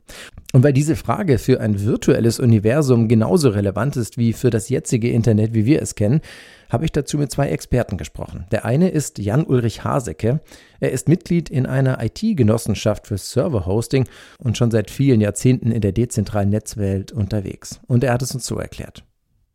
Und 0.54 0.64
weil 0.64 0.74
diese 0.74 0.96
Frage 0.96 1.38
für 1.38 1.62
ein 1.62 1.84
virtuelles 1.84 2.40
Universum 2.40 3.08
genauso 3.08 3.50
relevant 3.50 3.96
ist 3.96 4.18
wie 4.18 4.34
für 4.34 4.50
das 4.50 4.70
jetzige 4.70 5.10
Internet, 5.10 5.54
wie 5.54 5.66
wir 5.66 5.82
es 5.82 5.96
kennen, 5.96 6.22
habe 6.70 6.86
ich 6.86 6.92
dazu 6.92 7.18
mit 7.18 7.32
zwei 7.32 7.50
Experten 7.50 7.98
gesprochen. 7.98 8.46
Der 8.52 8.66
eine 8.66 8.90
ist 8.90 9.18
Jan-Ulrich 9.18 9.84
Hasecke. 9.84 10.42
Er 10.80 10.92
ist 10.92 11.08
Mitglied 11.08 11.50
in 11.50 11.66
einer 11.66 12.04
IT-Genossenschaft 12.04 13.08
für 13.08 13.18
Server-Hosting 13.18 14.06
und 14.40 14.58
schon 14.58 14.72
seit 14.72 14.92
vielen 14.92 15.22
Jahrzehnten 15.22 15.72
in 15.72 15.82
der 15.82 15.94
dezentralen 15.94 16.50
Netzwelt 16.50 17.12
unterwegs. 17.12 17.80
Und 17.88 18.04
er 18.04 18.14
hat 18.14 18.22
es 18.22 18.34
uns 18.34 18.46
so 18.46 18.58
erklärt. 18.58 19.04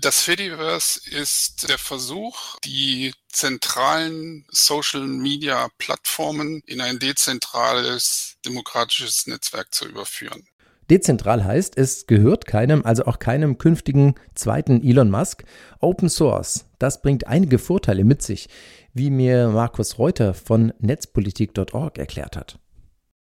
Das 0.00 0.23
Fediverse 0.23 1.00
ist 1.11 1.69
der 1.69 1.76
Versuch, 1.76 2.57
die 2.64 3.12
zentralen 3.28 4.47
Social-Media-Plattformen 4.50 6.62
in 6.64 6.80
ein 6.80 6.99
dezentrales 6.99 8.38
demokratisches 8.47 9.26
Netzwerk 9.26 9.75
zu 9.75 9.87
überführen. 9.87 10.45
Dezentral 10.88 11.45
heißt, 11.45 11.76
es 11.76 12.07
gehört 12.07 12.47
keinem, 12.47 12.87
also 12.87 13.04
auch 13.04 13.19
keinem 13.19 13.59
künftigen 13.59 14.14
zweiten 14.35 14.83
Elon 14.83 15.11
Musk. 15.11 15.45
Open 15.80 16.09
Source, 16.09 16.64
das 16.78 17.02
bringt 17.02 17.26
einige 17.26 17.59
Vorteile 17.59 18.04
mit 18.04 18.23
sich, 18.23 18.49
wie 18.95 19.11
mir 19.11 19.49
Markus 19.49 19.99
Reuter 19.99 20.33
von 20.33 20.73
netzpolitik.org 20.78 21.99
erklärt 21.99 22.38
hat. 22.38 22.59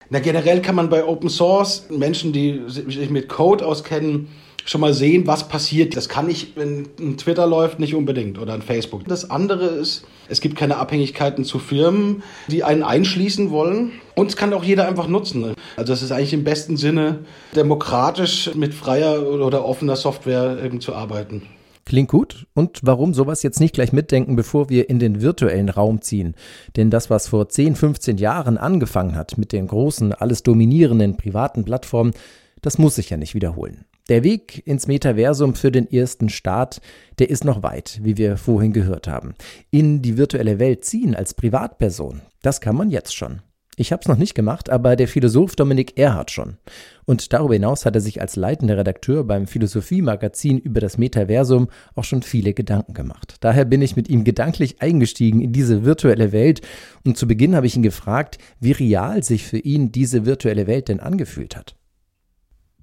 Na, 0.08 0.20
generell 0.20 0.62
kann 0.62 0.74
man 0.74 0.88
bei 0.88 1.04
Open 1.04 1.28
Source 1.28 1.90
Menschen, 1.90 2.32
die 2.32 2.62
sich 2.66 3.10
mit 3.10 3.28
Code 3.28 3.66
auskennen, 3.66 4.28
schon 4.64 4.80
mal 4.80 4.94
sehen, 4.94 5.26
was 5.26 5.48
passiert. 5.48 5.96
Das 5.96 6.08
kann 6.08 6.30
ich, 6.30 6.52
wenn 6.56 6.88
ein 6.98 7.16
Twitter 7.16 7.46
läuft, 7.46 7.80
nicht 7.80 7.94
unbedingt 7.94 8.38
oder 8.38 8.54
ein 8.54 8.62
Facebook. 8.62 9.04
Das 9.06 9.30
andere 9.30 9.66
ist, 9.66 10.04
es 10.28 10.40
gibt 10.40 10.56
keine 10.56 10.76
Abhängigkeiten 10.76 11.44
zu 11.44 11.58
Firmen, 11.58 12.22
die 12.48 12.64
einen 12.64 12.82
einschließen 12.82 13.50
wollen. 13.50 13.92
Und 14.14 14.28
es 14.28 14.36
kann 14.36 14.52
auch 14.52 14.64
jeder 14.64 14.86
einfach 14.86 15.08
nutzen. 15.08 15.54
Also 15.76 15.92
es 15.92 16.02
ist 16.02 16.12
eigentlich 16.12 16.34
im 16.34 16.44
besten 16.44 16.76
Sinne 16.76 17.20
demokratisch 17.56 18.54
mit 18.54 18.74
freier 18.74 19.26
oder 19.26 19.64
offener 19.64 19.96
Software 19.96 20.62
eben 20.62 20.80
zu 20.80 20.94
arbeiten. 20.94 21.42
Klingt 21.84 22.08
gut. 22.08 22.46
Und 22.54 22.80
warum 22.82 23.12
sowas 23.12 23.42
jetzt 23.42 23.60
nicht 23.60 23.74
gleich 23.74 23.92
mitdenken, 23.92 24.36
bevor 24.36 24.68
wir 24.68 24.88
in 24.88 24.98
den 24.98 25.20
virtuellen 25.20 25.68
Raum 25.68 26.00
ziehen? 26.00 26.34
Denn 26.76 26.90
das, 26.90 27.10
was 27.10 27.28
vor 27.28 27.48
10, 27.48 27.74
15 27.74 28.18
Jahren 28.18 28.56
angefangen 28.56 29.16
hat 29.16 29.36
mit 29.36 29.52
den 29.52 29.66
großen, 29.66 30.12
alles 30.12 30.42
dominierenden 30.42 31.16
privaten 31.16 31.64
Plattformen, 31.64 32.12
das 32.60 32.78
muss 32.78 32.94
sich 32.94 33.10
ja 33.10 33.16
nicht 33.16 33.34
wiederholen. 33.34 33.84
Der 34.08 34.24
Weg 34.24 34.66
ins 34.66 34.88
Metaversum 34.88 35.54
für 35.54 35.70
den 35.70 35.88
ersten 35.88 36.28
Start, 36.28 36.80
der 37.20 37.30
ist 37.30 37.44
noch 37.44 37.62
weit, 37.62 38.00
wie 38.02 38.16
wir 38.16 38.36
vorhin 38.36 38.72
gehört 38.72 39.06
haben. 39.06 39.34
In 39.70 40.02
die 40.02 40.16
virtuelle 40.16 40.58
Welt 40.58 40.84
ziehen 40.84 41.14
als 41.14 41.34
Privatperson, 41.34 42.20
das 42.42 42.60
kann 42.60 42.74
man 42.74 42.90
jetzt 42.90 43.14
schon. 43.14 43.42
Ich 43.76 43.90
habe 43.90 44.00
es 44.00 44.08
noch 44.08 44.18
nicht 44.18 44.34
gemacht, 44.34 44.68
aber 44.68 44.96
der 44.96 45.08
Philosoph 45.08 45.56
Dominik 45.56 45.98
Erhardt 45.98 46.30
schon. 46.30 46.58
Und 47.06 47.32
darüber 47.32 47.54
hinaus 47.54 47.86
hat 47.86 47.94
er 47.94 48.02
sich 48.02 48.20
als 48.20 48.36
leitender 48.36 48.76
Redakteur 48.76 49.24
beim 49.24 49.46
Philosophie-Magazin 49.46 50.58
über 50.58 50.80
das 50.80 50.98
Metaversum 50.98 51.68
auch 51.94 52.04
schon 52.04 52.22
viele 52.22 52.52
Gedanken 52.52 52.92
gemacht. 52.92 53.36
Daher 53.40 53.64
bin 53.64 53.80
ich 53.80 53.96
mit 53.96 54.10
ihm 54.10 54.24
gedanklich 54.24 54.82
eingestiegen 54.82 55.40
in 55.40 55.52
diese 55.52 55.86
virtuelle 55.86 56.32
Welt 56.32 56.60
und 57.04 57.16
zu 57.16 57.26
Beginn 57.26 57.56
habe 57.56 57.66
ich 57.66 57.76
ihn 57.76 57.82
gefragt, 57.82 58.36
wie 58.60 58.72
real 58.72 59.22
sich 59.22 59.46
für 59.46 59.58
ihn 59.58 59.90
diese 59.90 60.26
virtuelle 60.26 60.66
Welt 60.66 60.88
denn 60.88 61.00
angefühlt 61.00 61.56
hat. 61.56 61.74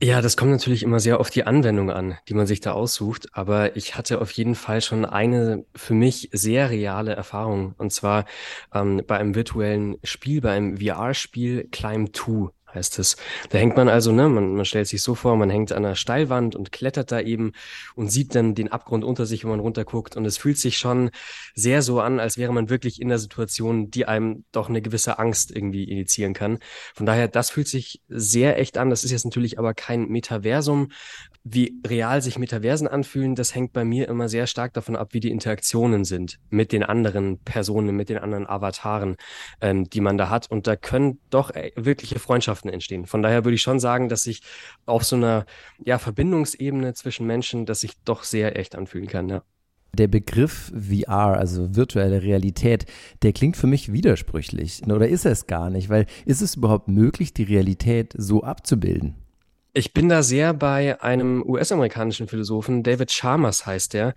Ja, 0.02 0.22
das 0.22 0.38
kommt 0.38 0.52
natürlich 0.52 0.84
immer 0.84 1.02
sehr 1.02 1.20
auf 1.20 1.30
die 1.30 1.44
Anwendung 1.44 1.92
an, 1.92 2.18
die 2.30 2.34
man 2.34 2.48
sich 2.48 2.62
da 2.62 2.72
aussucht. 2.72 3.28
Aber 3.34 3.76
ich 3.76 3.98
hatte 3.98 4.22
auf 4.22 4.32
jeden 4.32 4.56
Fall 4.56 4.80
schon 4.80 5.04
eine 5.04 5.66
für 5.76 5.94
mich 5.94 6.30
sehr 6.32 6.70
reale 6.70 7.14
Erfahrung. 7.14 7.76
Und 7.78 7.92
zwar 7.92 8.24
ähm, 8.74 9.04
bei 9.06 9.18
einem 9.18 9.36
virtuellen 9.36 9.98
Spiel, 10.04 10.40
bei 10.40 10.54
einem 10.54 10.78
VR-Spiel 10.78 11.68
Climb 11.70 12.16
2 12.16 12.50
heißt 12.74 13.00
es. 13.00 13.18
Da 13.50 13.58
hängt 13.58 13.76
man 13.76 13.90
also, 13.90 14.12
ne, 14.12 14.30
man, 14.30 14.56
man 14.56 14.66
stellt 14.66 14.88
sich 14.88 15.02
so 15.02 15.16
vor, 15.16 15.36
man 15.36 15.50
hängt 15.50 15.72
an 15.72 15.86
einer 15.86 15.96
Steilwand 15.96 16.56
und 16.56 16.72
klettert 16.72 17.12
da 17.12 17.20
eben 17.20 17.52
und 17.96 18.12
sieht 18.12 18.36
dann 18.36 18.56
den 18.56 18.72
Abgrund 18.72 19.04
unter 19.04 19.26
sich, 19.26 19.44
wenn 19.44 19.52
man 19.52 19.60
runterguckt. 19.60 20.16
Und 20.16 20.26
es 20.26 20.38
fühlt 20.38 20.58
sich 20.58 20.78
schon 20.78 21.10
sehr 21.56 21.82
so 21.82 22.00
an, 22.00 22.20
als 22.20 22.38
wäre 22.38 22.54
man 22.54 22.70
wirklich 22.70 23.02
in 23.02 23.10
der 23.10 23.20
Situation, 23.20 23.90
die 23.90 24.06
einem 24.06 24.46
doch 24.52 24.70
eine 24.70 24.82
gewisse 24.82 25.20
Angst 25.20 25.56
irgendwie 25.56 25.84
initiieren 25.84 26.34
kann. 26.34 26.60
Von 26.94 27.06
daher, 27.06 27.28
das 27.28 27.50
fühlt 27.50 27.68
sich 27.68 28.02
sehr 28.08 28.60
echt 28.60 28.78
an. 28.78 28.90
Das 28.90 29.04
ist 29.04 29.12
jetzt 29.12 29.26
natürlich 29.26 29.60
aber 29.60 29.74
kein 29.74 30.08
Metaversum, 30.08 30.90
wie 31.44 31.80
real 31.86 32.22
sich 32.22 32.38
Metaversen 32.38 32.88
anfühlen, 32.88 33.36
das 33.36 33.56
hängt 33.56 33.74
bei 33.74 33.86
mir 33.86 34.08
immer 34.08 34.28
sehr 34.28 34.46
stark 34.46 34.74
davon 34.74 34.96
ab, 34.96 35.14
wie 35.14 35.20
die 35.20 35.32
Interaktionen 35.32 36.04
sind 36.04 36.38
mit 36.50 36.72
den 36.72 36.84
anderen 36.84 37.40
Personen, 37.40 37.96
mit 37.96 38.10
den 38.10 38.18
anderen 38.18 38.46
Avataren, 38.48 39.16
ähm, 39.62 39.90
die 39.90 40.02
man 40.02 40.18
da 40.18 40.30
hat. 40.30 40.52
Und 40.52 40.68
da 40.68 40.76
können 40.76 41.20
doch 41.30 41.52
äh, 41.52 41.72
wirkliche 41.76 42.20
Freundschaften 42.20 42.59
entstehen. 42.68 43.06
Von 43.06 43.22
daher 43.22 43.46
würde 43.46 43.56
ich 43.56 43.62
schon 43.62 43.80
sagen, 43.80 44.10
dass 44.10 44.24
sich 44.24 44.42
auf 44.86 45.06
so 45.06 45.16
einer 45.16 45.46
ja, 45.86 45.98
Verbindungsebene 45.98 46.94
zwischen 46.94 47.26
Menschen, 47.26 47.66
dass 47.66 47.80
sich 47.80 47.94
doch 48.04 48.24
sehr 48.24 48.60
echt 48.60 48.76
anfühlen 48.76 49.08
kann, 49.08 49.30
ja. 49.30 49.44
Der 49.94 50.08
Begriff 50.08 50.72
VR, 50.76 51.38
also 51.38 51.76
virtuelle 51.76 52.22
Realität, 52.22 52.86
der 53.24 53.34
klingt 53.34 53.58
für 53.58 53.66
mich 53.66 53.92
widersprüchlich. 53.92 54.84
Oder 54.86 55.08
ist 55.08 55.26
es 55.26 55.48
gar 55.48 55.70
nicht? 55.70 55.90
Weil 55.90 56.06
ist 56.26 56.42
es 56.42 56.56
überhaupt 56.56 56.90
möglich, 56.90 57.34
die 57.34 57.44
Realität 57.44 58.14
so 58.16 58.44
abzubilden? 58.44 59.16
Ich 59.80 59.94
bin 59.94 60.10
da 60.10 60.24
sehr 60.24 60.54
bei 60.54 61.02
einem 61.02 61.42
US-amerikanischen 61.42 62.28
Philosophen, 62.28 62.84
David 62.84 63.12
Chalmers 63.12 63.66
heißt 63.66 63.96
er. 63.96 64.14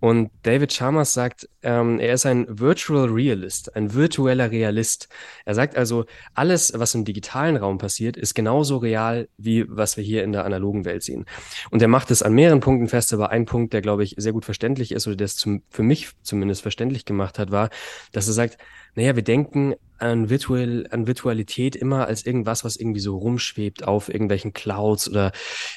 Und 0.00 0.30
David 0.42 0.70
Chalmers 0.70 1.12
sagt, 1.12 1.50
ähm, 1.62 2.00
er 2.00 2.14
ist 2.14 2.24
ein 2.24 2.46
Virtual 2.48 3.10
Realist, 3.10 3.76
ein 3.76 3.92
virtueller 3.92 4.50
Realist. 4.50 5.10
Er 5.44 5.54
sagt 5.54 5.76
also, 5.76 6.06
alles, 6.32 6.72
was 6.74 6.94
im 6.94 7.04
digitalen 7.04 7.58
Raum 7.58 7.76
passiert, 7.76 8.16
ist 8.16 8.32
genauso 8.32 8.78
real, 8.78 9.28
wie 9.36 9.66
was 9.68 9.98
wir 9.98 10.02
hier 10.02 10.24
in 10.24 10.32
der 10.32 10.46
analogen 10.46 10.86
Welt 10.86 11.02
sehen. 11.02 11.26
Und 11.70 11.82
er 11.82 11.88
macht 11.88 12.10
es 12.10 12.22
an 12.22 12.32
mehreren 12.32 12.60
Punkten 12.60 12.88
fest, 12.88 13.12
aber 13.12 13.28
ein 13.28 13.44
Punkt, 13.44 13.74
der, 13.74 13.82
glaube 13.82 14.04
ich, 14.04 14.14
sehr 14.16 14.32
gut 14.32 14.46
verständlich 14.46 14.92
ist 14.92 15.06
oder 15.06 15.16
der 15.16 15.26
es 15.26 15.36
zum, 15.36 15.62
für 15.68 15.82
mich 15.82 16.12
zumindest 16.22 16.62
verständlich 16.62 17.04
gemacht 17.04 17.38
hat, 17.38 17.50
war, 17.50 17.68
dass 18.12 18.28
er 18.28 18.32
sagt, 18.32 18.56
naja, 18.94 19.14
wir 19.14 19.22
denken 19.22 19.74
an, 19.98 20.30
Virtual, 20.30 20.86
an 20.90 21.06
Virtualität 21.06 21.76
immer 21.76 22.06
als 22.06 22.26
irgendwas, 22.26 22.64
was 22.64 22.76
irgendwie 22.76 23.00
so 23.00 23.16
rumschwebt 23.16 23.86
auf 23.86 24.08
irgendwelchen 24.08 24.52
Clouds 24.52 25.08
oder 25.08 25.32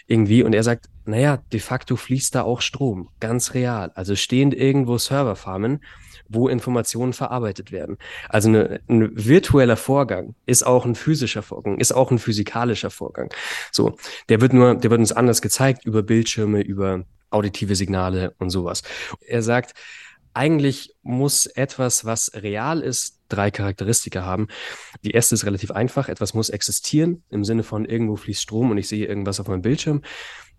irgendwie. 0.08 0.44
Und 0.44 0.54
er 0.54 0.64
sagt, 0.64 0.90
naja, 1.06 1.38
de 1.54 1.60
facto 1.60 1.96
fließt 1.96 2.34
da 2.36 2.44
auch 2.44 2.62
Strom, 2.62 3.10
ganz 3.20 3.54
real. 3.54 3.92
Also 3.96 4.16
stehen 4.16 4.52
irgendwo 4.52 4.98
Serverfarmen, 4.98 5.82
wo 6.28 6.48
Informationen 6.48 7.14
verarbeitet 7.14 7.72
werden. 7.72 7.98
Also 8.30 8.50
eine, 8.50 8.82
ein 8.88 9.12
virtueller 9.14 9.78
Vorgang 9.78 10.36
ist 10.46 10.66
auch 10.66 10.86
ein 10.86 10.96
physischer 10.96 11.44
Vorgang, 11.44 11.80
ist 11.80 11.94
auch 11.94 12.12
ein 12.12 12.20
physikalischer 12.20 12.90
Vorgang. 12.90 13.30
So, 13.72 13.98
der 14.30 14.42
wird 14.42 14.54
nur, 14.54 14.76
der 14.76 14.90
wird 14.90 15.00
uns 15.00 15.12
anders 15.12 15.42
gezeigt 15.42 15.86
über 15.86 16.02
Bildschirme, 16.02 16.62
über 16.62 17.04
auditive 17.30 17.76
Signale 17.76 18.34
und 18.40 18.50
sowas. 18.50 18.82
Er 19.28 19.44
sagt, 19.44 19.74
eigentlich 20.34 20.96
muss 21.02 21.46
etwas, 21.46 22.06
was 22.06 22.32
real 22.34 22.82
ist, 22.82 23.15
drei 23.30 23.52
Charakteristika 23.52 24.24
haben. 24.24 24.48
Die 25.04 25.12
erste 25.12 25.36
ist 25.36 25.46
relativ 25.46 25.72
einfach. 25.72 26.10
Etwas 26.10 26.34
muss 26.34 26.50
existieren 26.50 27.24
im 27.30 27.44
Sinne 27.44 27.64
von 27.64 27.86
irgendwo 27.86 28.16
fließt 28.16 28.42
Strom 28.42 28.72
und 28.72 28.78
ich 28.78 28.88
sehe 28.88 29.06
irgendwas 29.06 29.40
auf 29.40 29.48
meinem 29.48 29.62
Bildschirm. 29.62 30.02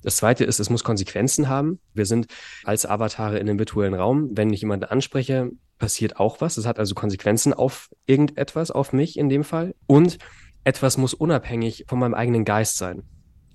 Das 0.02 0.16
zweite 0.16 0.44
ist, 0.44 0.61
es 0.61 0.70
muss 0.70 0.85
Konsequenzen 0.85 1.49
haben. 1.49 1.80
Wir 1.94 2.06
sind 2.06 2.26
als 2.64 2.87
Avatare 2.87 3.38
in 3.38 3.49
einem 3.49 3.58
virtuellen 3.58 3.94
Raum. 3.94 4.30
Wenn 4.32 4.52
ich 4.52 4.61
jemanden 4.61 4.85
anspreche, 4.85 5.50
passiert 5.78 6.18
auch 6.18 6.40
was. 6.40 6.56
Es 6.56 6.66
hat 6.66 6.78
also 6.78 6.94
Konsequenzen 6.94 7.52
auf 7.52 7.90
irgendetwas, 8.06 8.70
auf 8.70 8.92
mich 8.92 9.18
in 9.18 9.28
dem 9.28 9.44
Fall. 9.44 9.75
Und 9.87 10.18
etwas 10.64 10.96
muss 10.96 11.14
unabhängig 11.14 11.85
von 11.88 11.99
meinem 11.99 12.14
eigenen 12.14 12.44
Geist 12.44 12.76
sein. 12.76 13.02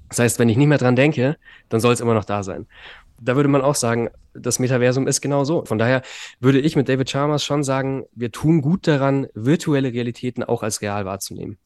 Das 0.10 0.20
heißt, 0.20 0.40
wenn 0.40 0.50
ich 0.50 0.58
nicht 0.58 0.68
mehr 0.68 0.78
dran 0.78 0.98
denke, 0.98 1.38
dann 1.70 1.80
soll 1.80 1.94
es 1.94 2.02
immer 2.02 2.14
noch 2.14 2.26
da 2.26 2.44
sein. 2.44 2.68
Da 3.22 3.36
würde 3.36 3.50
man 3.50 3.62
auch 3.62 3.76
sagen, 3.76 4.10
das 4.34 4.60
Metaversum 4.60 5.08
ist 5.08 5.22
genau 5.22 5.44
so. 5.44 5.64
Von 5.66 5.78
daher 5.78 6.02
würde 6.40 6.60
ich 6.60 6.76
mit 6.76 6.90
David 6.90 7.10
Chalmers 7.10 7.44
schon 7.44 7.64
sagen, 7.64 8.06
wir 8.14 8.32
tun 8.32 8.62
gut 8.62 8.88
daran, 8.88 9.28
virtuelle 9.34 9.94
Realitäten 9.94 10.44
auch 10.44 10.64
als 10.64 10.82
real 10.82 11.06
wahrzunehmen. 11.06 11.58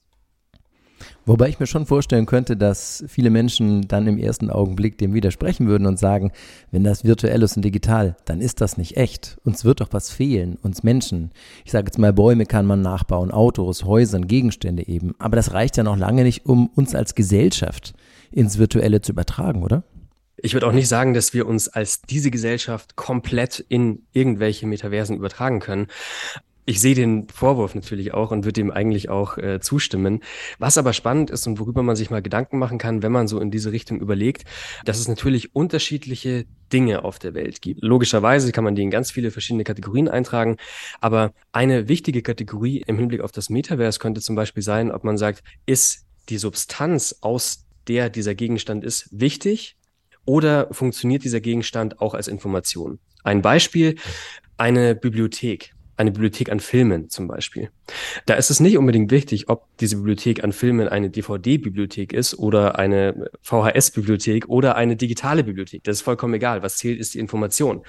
Wobei 1.26 1.50
ich 1.50 1.60
mir 1.60 1.68
schon 1.68 1.86
vorstellen 1.86 2.26
könnte, 2.26 2.56
dass 2.56 3.04
viele 3.08 3.30
Menschen 3.30 3.88
dann 3.88 4.08
im 4.08 4.18
ersten 4.18 4.50
Augenblick 4.50 4.98
dem 4.98 5.14
widersprechen 5.14 5.68
würden 5.68 5.88
und 5.88 6.00
sagen, 6.00 6.32
wenn 6.72 6.84
das 6.84 7.04
virtuell 7.04 7.42
ist 7.44 7.58
und 7.58 7.66
digital, 7.66 8.16
dann 8.26 8.42
ist 8.42 8.62
das 8.62 8.78
nicht 8.78 8.96
echt. 8.96 9.38
Uns 9.44 9.66
wird 9.66 9.82
doch 9.82 9.90
was 9.92 10.12
fehlen, 10.12 10.58
uns 10.62 10.84
Menschen. 10.84 11.32
Ich 11.64 11.72
sage 11.72 11.88
jetzt 11.88 11.98
mal, 11.98 12.14
Bäume 12.14 12.46
kann 12.46 12.66
man 12.66 12.82
nachbauen, 12.82 13.32
Autos, 13.32 13.84
Häuser, 13.84 14.20
Gegenstände 14.20 14.88
eben. 14.88 15.14
Aber 15.20 15.36
das 15.36 15.54
reicht 15.54 15.78
ja 15.78 15.84
noch 15.84 15.98
lange 15.98 16.24
nicht, 16.24 16.46
um 16.46 16.68
uns 16.68 16.96
als 16.96 17.16
Gesellschaft 17.16 17.94
ins 18.32 18.58
Virtuelle 18.58 19.02
zu 19.02 19.12
übertragen, 19.12 19.64
oder? 19.64 19.84
Ich 20.46 20.54
würde 20.54 20.68
auch 20.68 20.74
nicht 20.74 20.88
sagen, 20.88 21.16
dass 21.16 21.34
wir 21.34 21.48
uns 21.48 21.68
als 21.70 22.04
diese 22.04 22.30
Gesellschaft 22.30 22.96
komplett 22.96 23.66
in 23.68 24.04
irgendwelche 24.14 24.68
Metaversen 24.68 25.18
übertragen 25.18 25.60
können. 25.60 25.88
Ich 26.66 26.80
sehe 26.80 26.94
den 26.94 27.28
Vorwurf 27.30 27.74
natürlich 27.74 28.14
auch 28.14 28.30
und 28.30 28.46
würde 28.46 28.62
ihm 28.62 28.70
eigentlich 28.70 29.10
auch 29.10 29.40
äh, 29.40 29.60
zustimmen. 29.60 30.22
Was 30.60 30.78
aber 30.78 30.94
spannend 30.94 31.32
ist 31.32 31.48
und 31.48 31.58
worüber 31.58 31.82
man 31.82 31.96
sich 31.96 32.12
mal 32.12 32.22
Gedanken 32.22 32.60
machen 32.60 32.78
kann, 32.78 33.02
wenn 33.02 33.12
man 33.12 33.28
so 33.28 33.40
in 33.40 33.50
diese 33.50 33.72
Richtung 33.72 34.00
überlegt, 34.00 34.44
dass 34.86 35.00
es 35.00 35.08
natürlich 35.08 35.56
unterschiedliche 35.56 36.46
Dinge 36.72 37.04
auf 37.06 37.18
der 37.18 37.34
Welt 37.34 37.64
gibt. 37.64 37.82
Logischerweise 37.82 38.52
kann 38.52 38.64
man 38.64 38.76
die 38.76 38.84
in 38.84 38.92
ganz 38.92 39.10
viele 39.10 39.32
verschiedene 39.32 39.64
Kategorien 39.64 40.08
eintragen, 40.08 40.58
aber 41.02 41.34
eine 41.54 41.88
wichtige 41.88 42.22
Kategorie 42.22 42.84
im 42.86 43.00
Hinblick 43.00 43.22
auf 43.22 43.32
das 43.32 43.50
Metaverse 43.50 43.98
könnte 43.98 44.22
zum 44.22 44.36
Beispiel 44.36 44.62
sein, 44.62 44.92
ob 44.92 45.04
man 45.04 45.18
sagt, 45.18 45.42
ist 45.66 46.06
die 46.30 46.38
Substanz, 46.38 47.18
aus 47.22 47.66
der 47.88 48.12
dieser 48.12 48.36
Gegenstand 48.36 48.84
ist, 48.84 49.10
wichtig 49.12 49.76
oder 50.26 50.68
funktioniert 50.72 51.24
dieser 51.24 51.42
Gegenstand 51.42 52.02
auch 52.02 52.14
als 52.14 52.28
Information? 52.28 53.00
Ein 53.24 53.42
Beispiel, 53.42 53.96
eine 54.58 54.96
Bibliothek 54.96 55.76
eine 55.98 56.12
Bibliothek 56.12 56.52
an 56.52 56.60
Filmen 56.60 57.10
zum 57.10 57.28
Beispiel. 57.28 57.70
Da 58.26 58.36
ist 58.36 58.50
es 58.50 58.60
nicht 58.60 58.78
unbedingt 58.78 59.12
wichtig, 59.12 59.50
ob 59.50 59.66
diese 59.78 59.98
Bibliothek 59.98 60.44
an 60.44 60.52
Filmen 60.52 60.88
eine 60.88 61.10
DVD-Bibliothek 61.10 62.14
ist 62.14 62.38
oder 62.38 62.78
eine 62.78 63.30
VHS-Bibliothek 63.42 64.50
oder 64.50 64.76
eine 64.76 64.96
digitale 64.96 65.44
Bibliothek. 65.44 65.84
Das 65.84 65.98
ist 65.98 66.02
vollkommen 66.02 66.34
egal. 66.34 66.64
Was 66.64 66.78
zählt, 66.78 67.00
ist 67.00 67.14
die 67.14 67.20
Information. 67.20 67.84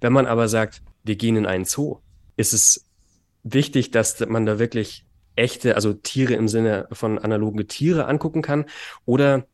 Wenn 0.00 0.12
man 0.12 0.26
aber 0.26 0.48
sagt, 0.48 0.82
wir 1.04 1.16
gehen 1.16 1.36
in 1.36 1.46
einen 1.46 1.64
Zoo, 1.64 1.98
ist 2.36 2.54
es 2.54 2.86
wichtig, 3.42 3.90
dass 3.90 4.18
man 4.26 4.46
da 4.46 4.58
wirklich 4.58 5.04
echte, 5.36 5.74
also 5.74 5.92
Tiere 5.92 6.34
im 6.34 6.48
Sinne 6.48 6.88
von 6.92 7.18
analoge 7.18 7.66
Tiere 7.66 8.06
angucken 8.06 8.42
kann 8.42 8.66
oder 9.04 9.46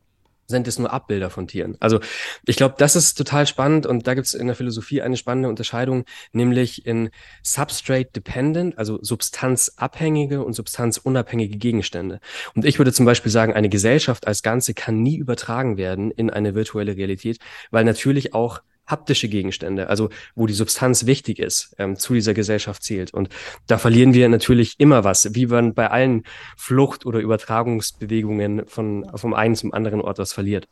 sind 0.48 0.66
es 0.66 0.78
nur 0.78 0.92
Abbilder 0.92 1.28
von 1.28 1.46
Tieren. 1.46 1.76
Also 1.78 2.00
ich 2.46 2.56
glaube, 2.56 2.74
das 2.78 2.96
ist 2.96 3.14
total 3.14 3.46
spannend 3.46 3.84
und 3.84 4.06
da 4.06 4.14
gibt 4.14 4.26
es 4.26 4.34
in 4.34 4.46
der 4.46 4.56
Philosophie 4.56 5.02
eine 5.02 5.18
spannende 5.18 5.50
Unterscheidung, 5.50 6.04
nämlich 6.32 6.86
in 6.86 7.10
Substrate 7.42 8.10
Dependent, 8.12 8.78
also 8.78 8.98
substanzabhängige 9.02 10.42
und 10.42 10.54
substanzunabhängige 10.54 11.58
Gegenstände. 11.58 12.20
Und 12.54 12.64
ich 12.64 12.78
würde 12.78 12.94
zum 12.94 13.04
Beispiel 13.04 13.30
sagen, 13.30 13.52
eine 13.52 13.68
Gesellschaft 13.68 14.26
als 14.26 14.42
Ganze 14.42 14.72
kann 14.72 15.02
nie 15.02 15.16
übertragen 15.16 15.76
werden 15.76 16.10
in 16.10 16.30
eine 16.30 16.54
virtuelle 16.54 16.96
Realität, 16.96 17.38
weil 17.70 17.84
natürlich 17.84 18.32
auch 18.32 18.62
haptische 18.88 19.28
Gegenstände, 19.28 19.88
also 19.88 20.08
wo 20.34 20.46
die 20.46 20.54
Substanz 20.54 21.06
wichtig 21.06 21.38
ist, 21.38 21.76
ähm, 21.78 21.96
zu 21.96 22.14
dieser 22.14 22.34
Gesellschaft 22.34 22.82
zählt. 22.82 23.14
Und 23.14 23.28
da 23.66 23.78
verlieren 23.78 24.14
wir 24.14 24.28
natürlich 24.28 24.74
immer 24.78 25.04
was, 25.04 25.34
wie 25.34 25.46
man 25.46 25.74
bei 25.74 25.90
allen 25.90 26.24
Flucht- 26.56 27.06
oder 27.06 27.20
Übertragungsbewegungen 27.20 28.66
von, 28.66 29.06
vom 29.14 29.34
einen 29.34 29.54
zum 29.54 29.72
anderen 29.72 30.00
Ort 30.00 30.18
was 30.18 30.32
verliert. 30.32 30.66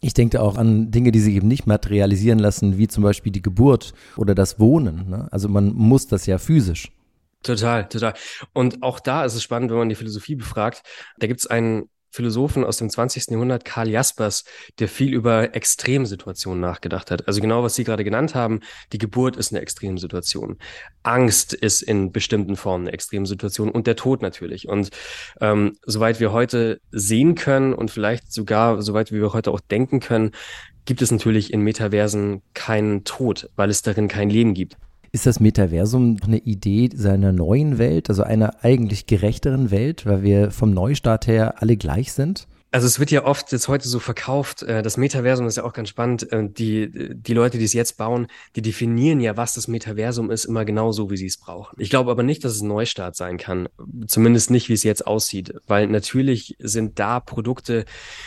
Ich 0.00 0.14
denke 0.14 0.40
auch 0.40 0.56
an 0.56 0.90
Dinge, 0.90 1.12
die 1.12 1.20
sich 1.20 1.36
eben 1.36 1.46
nicht 1.46 1.66
materialisieren 1.66 2.40
lassen, 2.40 2.76
wie 2.78 2.88
zum 2.88 3.04
Beispiel 3.04 3.30
die 3.30 3.42
Geburt 3.42 3.94
oder 4.16 4.34
das 4.34 4.58
Wohnen. 4.58 5.08
Ne? 5.08 5.28
Also 5.30 5.48
man 5.48 5.72
muss 5.74 6.08
das 6.08 6.26
ja 6.26 6.38
physisch. 6.38 6.90
Total, 7.42 7.88
total. 7.88 8.14
Und 8.52 8.82
auch 8.82 9.00
da 9.00 9.24
ist 9.24 9.34
es 9.34 9.42
spannend, 9.42 9.70
wenn 9.70 9.78
man 9.78 9.88
die 9.88 9.94
Philosophie 9.94 10.36
befragt. 10.36 10.82
Da 11.18 11.26
gibt 11.26 11.40
es 11.40 11.46
einen 11.46 11.88
Philosophen 12.12 12.64
aus 12.64 12.76
dem 12.76 12.90
20. 12.90 13.30
Jahrhundert, 13.30 13.64
Karl 13.64 13.88
Jaspers, 13.88 14.44
der 14.78 14.88
viel 14.88 15.14
über 15.14 15.54
Extremsituationen 15.56 16.60
nachgedacht 16.60 17.10
hat. 17.10 17.26
Also 17.26 17.40
genau, 17.40 17.62
was 17.62 17.74
Sie 17.74 17.84
gerade 17.84 18.04
genannt 18.04 18.34
haben, 18.34 18.60
die 18.92 18.98
Geburt 18.98 19.36
ist 19.36 19.52
eine 19.52 19.62
Extremsituation. 19.62 20.58
Angst 21.02 21.54
ist 21.54 21.82
in 21.82 22.12
bestimmten 22.12 22.56
Formen 22.56 22.86
eine 22.86 22.92
Extremsituation 22.92 23.70
und 23.70 23.86
der 23.86 23.96
Tod 23.96 24.22
natürlich. 24.22 24.68
Und 24.68 24.90
ähm, 25.40 25.76
soweit 25.84 26.20
wir 26.20 26.32
heute 26.32 26.80
sehen 26.90 27.34
können 27.34 27.72
und 27.72 27.90
vielleicht 27.90 28.32
sogar, 28.32 28.82
soweit 28.82 29.10
wir 29.10 29.32
heute 29.32 29.50
auch 29.50 29.60
denken 29.60 30.00
können, 30.00 30.32
gibt 30.84 31.00
es 31.00 31.10
natürlich 31.10 31.52
in 31.52 31.62
Metaversen 31.62 32.42
keinen 32.54 33.04
Tod, 33.04 33.48
weil 33.56 33.70
es 33.70 33.82
darin 33.82 34.08
kein 34.08 34.30
Leben 34.30 34.54
gibt. 34.54 34.76
Ist 35.14 35.26
das 35.26 35.40
Metaversum 35.40 36.16
eine 36.24 36.38
Idee 36.38 36.88
seiner 36.94 37.32
neuen 37.32 37.76
Welt, 37.76 38.08
also 38.08 38.22
einer 38.22 38.64
eigentlich 38.64 39.06
gerechteren 39.06 39.70
Welt, 39.70 40.06
weil 40.06 40.22
wir 40.22 40.50
vom 40.50 40.70
Neustart 40.72 41.26
her 41.26 41.60
alle 41.60 41.76
gleich 41.76 42.14
sind? 42.14 42.48
Also 42.70 42.86
es 42.86 42.98
wird 42.98 43.10
ja 43.10 43.26
oft 43.26 43.52
jetzt 43.52 43.68
heute 43.68 43.86
so 43.86 43.98
verkauft, 43.98 44.62
äh, 44.62 44.80
das 44.82 44.96
Metaversum 44.96 45.46
ist 45.46 45.58
ja 45.58 45.64
auch 45.64 45.74
ganz 45.74 45.90
spannend. 45.90 46.32
Äh, 46.32 46.48
die, 46.48 47.14
die 47.14 47.34
Leute, 47.34 47.58
die 47.58 47.66
es 47.66 47.74
jetzt 47.74 47.98
bauen, 47.98 48.26
die 48.56 48.62
definieren 48.62 49.20
ja, 49.20 49.36
was 49.36 49.52
das 49.52 49.68
Metaversum 49.68 50.30
ist, 50.30 50.46
immer 50.46 50.64
genau 50.64 50.92
so, 50.92 51.10
wie 51.10 51.18
sie 51.18 51.26
es 51.26 51.36
brauchen. 51.36 51.76
Ich 51.78 51.90
glaube 51.90 52.10
aber 52.10 52.22
nicht, 52.22 52.42
dass 52.42 52.54
es 52.54 52.62
ein 52.62 52.68
Neustart 52.68 53.14
sein 53.14 53.36
kann. 53.36 53.68
Zumindest 54.06 54.50
nicht, 54.50 54.70
wie 54.70 54.72
es 54.72 54.82
jetzt 54.82 55.06
aussieht. 55.06 55.52
Weil 55.66 55.88
natürlich 55.88 56.56
sind 56.58 56.98
da 56.98 57.20
Produkte 57.20 57.84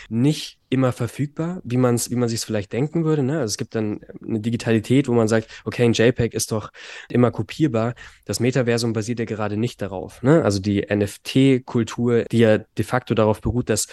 nicht 0.09 0.59
immer 0.69 0.91
verfügbar, 0.91 1.61
wie 1.63 1.77
man 1.77 1.95
es, 1.95 2.09
wie 2.09 2.15
man 2.15 2.29
sich 2.29 2.41
vielleicht 2.41 2.73
denken 2.73 3.05
würde. 3.05 3.23
Ne? 3.23 3.39
Also 3.39 3.53
es 3.53 3.57
gibt 3.57 3.75
dann 3.75 4.01
eine 4.25 4.39
Digitalität, 4.39 5.07
wo 5.07 5.13
man 5.13 5.27
sagt, 5.27 5.49
okay, 5.63 5.83
ein 5.83 5.93
JPEG 5.93 6.33
ist 6.33 6.51
doch 6.51 6.71
immer 7.09 7.31
kopierbar. 7.31 7.93
Das 8.25 8.39
Metaversum 8.39 8.93
basiert 8.93 9.19
ja 9.19 9.25
gerade 9.25 9.57
nicht 9.57 9.81
darauf. 9.81 10.23
Ne? 10.23 10.43
Also 10.43 10.59
die 10.59 10.85
NFT-Kultur, 10.89 12.23
die 12.25 12.39
ja 12.39 12.57
de 12.57 12.85
facto 12.85 13.13
darauf 13.13 13.41
beruht, 13.41 13.69
dass 13.69 13.87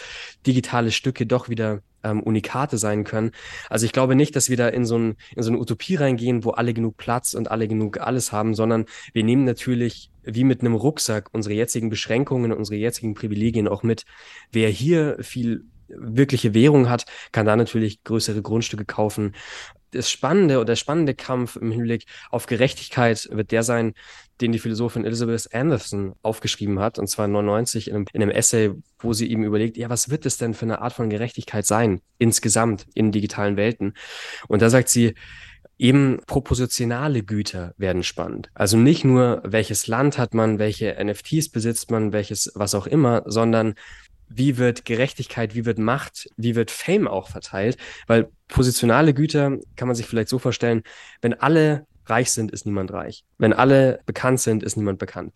digitale 0.47 0.91
Stücke 0.91 1.27
doch 1.27 1.49
wieder 1.49 1.83
ähm, 2.05 2.23
Unikate 2.23 2.79
sein 2.79 3.05
können. 3.05 3.33
Also 3.69 3.87
ich 3.87 3.93
glaube 3.93 4.15
nicht, 4.15 4.35
dass 4.37 4.51
wir 4.51 4.57
da 4.57 4.69
in 4.69 4.85
so, 4.85 4.99
ein, 4.99 5.17
in 5.37 5.43
so 5.43 5.51
eine 5.51 5.59
Utopie 5.59 5.97
reingehen, 5.97 6.45
wo 6.45 6.51
alle 6.51 6.75
genug 6.75 6.97
Platz 6.97 7.35
und 7.35 7.51
alle 7.51 7.69
genug 7.69 8.01
alles 8.01 8.33
haben, 8.33 8.55
sondern 8.55 8.87
wir 9.13 9.25
nehmen 9.25 9.45
natürlich 9.45 10.11
wie 10.25 10.45
mit 10.45 10.61
einem 10.61 10.75
Rucksack 10.75 11.29
unsere 11.33 11.55
jetzigen 11.55 11.91
Beschränkungen, 11.91 12.53
unsere 12.53 12.77
jetzigen 12.77 13.15
Privilegien 13.15 13.69
auch 13.69 13.83
mit. 13.83 14.05
Wer 14.51 14.69
hier 14.69 15.17
viel 15.21 15.65
wirkliche 15.97 16.55
Währung 16.55 16.89
hat, 16.89 17.07
kann 17.33 17.47
da 17.47 17.57
natürlich 17.57 18.03
größere 18.05 18.43
Grundstücke 18.43 18.85
kaufen. 18.85 19.35
Das 19.91 20.11
spannende 20.11 20.57
oder 20.57 20.67
der 20.67 20.77
spannende 20.77 21.15
Kampf 21.15 21.57
im 21.57 21.71
Hinblick 21.71 22.07
auf 22.31 22.47
Gerechtigkeit 22.47 23.29
wird 23.31 23.53
der 23.53 23.63
sein, 23.63 23.93
den 24.41 24.53
die 24.53 24.59
Philosophin 24.59 25.05
Elizabeth 25.05 25.53
Anderson 25.55 26.15
aufgeschrieben 26.23 26.81
hat, 26.81 26.99
und 26.99 27.09
zwar 27.09 27.29
99 27.29 27.89
in 27.89 27.95
einem, 27.95 28.07
in 28.13 28.23
einem 28.23 28.31
Essay, 28.31 28.73
wo 28.99 29.13
sie 29.13 29.31
eben 29.31 29.45
überlegt, 29.45 29.77
ja, 29.77 29.91
was 29.91 30.09
wird 30.09 30.25
es 30.25 30.39
denn 30.39 30.55
für 30.55 30.65
eine 30.65 30.81
Art 30.81 30.95
von 30.95 31.11
Gerechtigkeit 31.11 31.67
sein, 31.67 32.01
insgesamt 32.19 32.87
in 32.95 33.13
digitalen 33.13 33.57
Welten? 33.57 33.95
Und 34.49 34.63
da 34.63 34.71
sagt 34.71 34.89
sie, 34.89 35.15
eben 35.79 36.21
propositionale 36.27 37.23
Güter 37.25 37.75
werden 37.77 38.03
spannend. 38.05 38.51
Also 38.55 38.77
nicht 38.77 39.05
nur, 39.05 39.43
welches 39.45 39.87
Land 39.89 40.17
hat 40.17 40.33
man, 40.33 40.59
welche 40.59 40.97
NFTs 41.03 41.49
besitzt 41.51 41.91
man, 41.91 42.13
welches, 42.13 42.53
was 42.55 42.75
auch 42.75 42.87
immer, 42.87 43.23
sondern 43.27 43.75
wie 44.35 44.59
wird 44.59 44.85
Gerechtigkeit, 44.85 45.55
wie 45.55 45.65
wird 45.65 45.79
Macht, 45.79 46.29
wie 46.37 46.55
wird 46.55 46.71
Fame 46.71 47.09
auch 47.09 47.29
verteilt? 47.29 47.77
Weil 48.07 48.29
positionale 48.49 49.15
Güter 49.15 49.59
kann 49.77 49.89
man 49.89 49.95
sich 49.95 50.07
vielleicht 50.07 50.29
so 50.29 50.39
vorstellen, 50.39 50.83
wenn 51.21 51.35
alle 51.35 51.87
reich 52.07 52.33
sind, 52.33 52.51
ist 52.51 52.67
niemand 52.67 52.93
reich. 52.93 53.25
Wenn 53.39 53.53
alle 53.53 54.01
bekannt 54.07 54.41
sind, 54.41 54.63
ist 54.63 54.77
niemand 54.77 54.99
bekannt. 54.99 55.33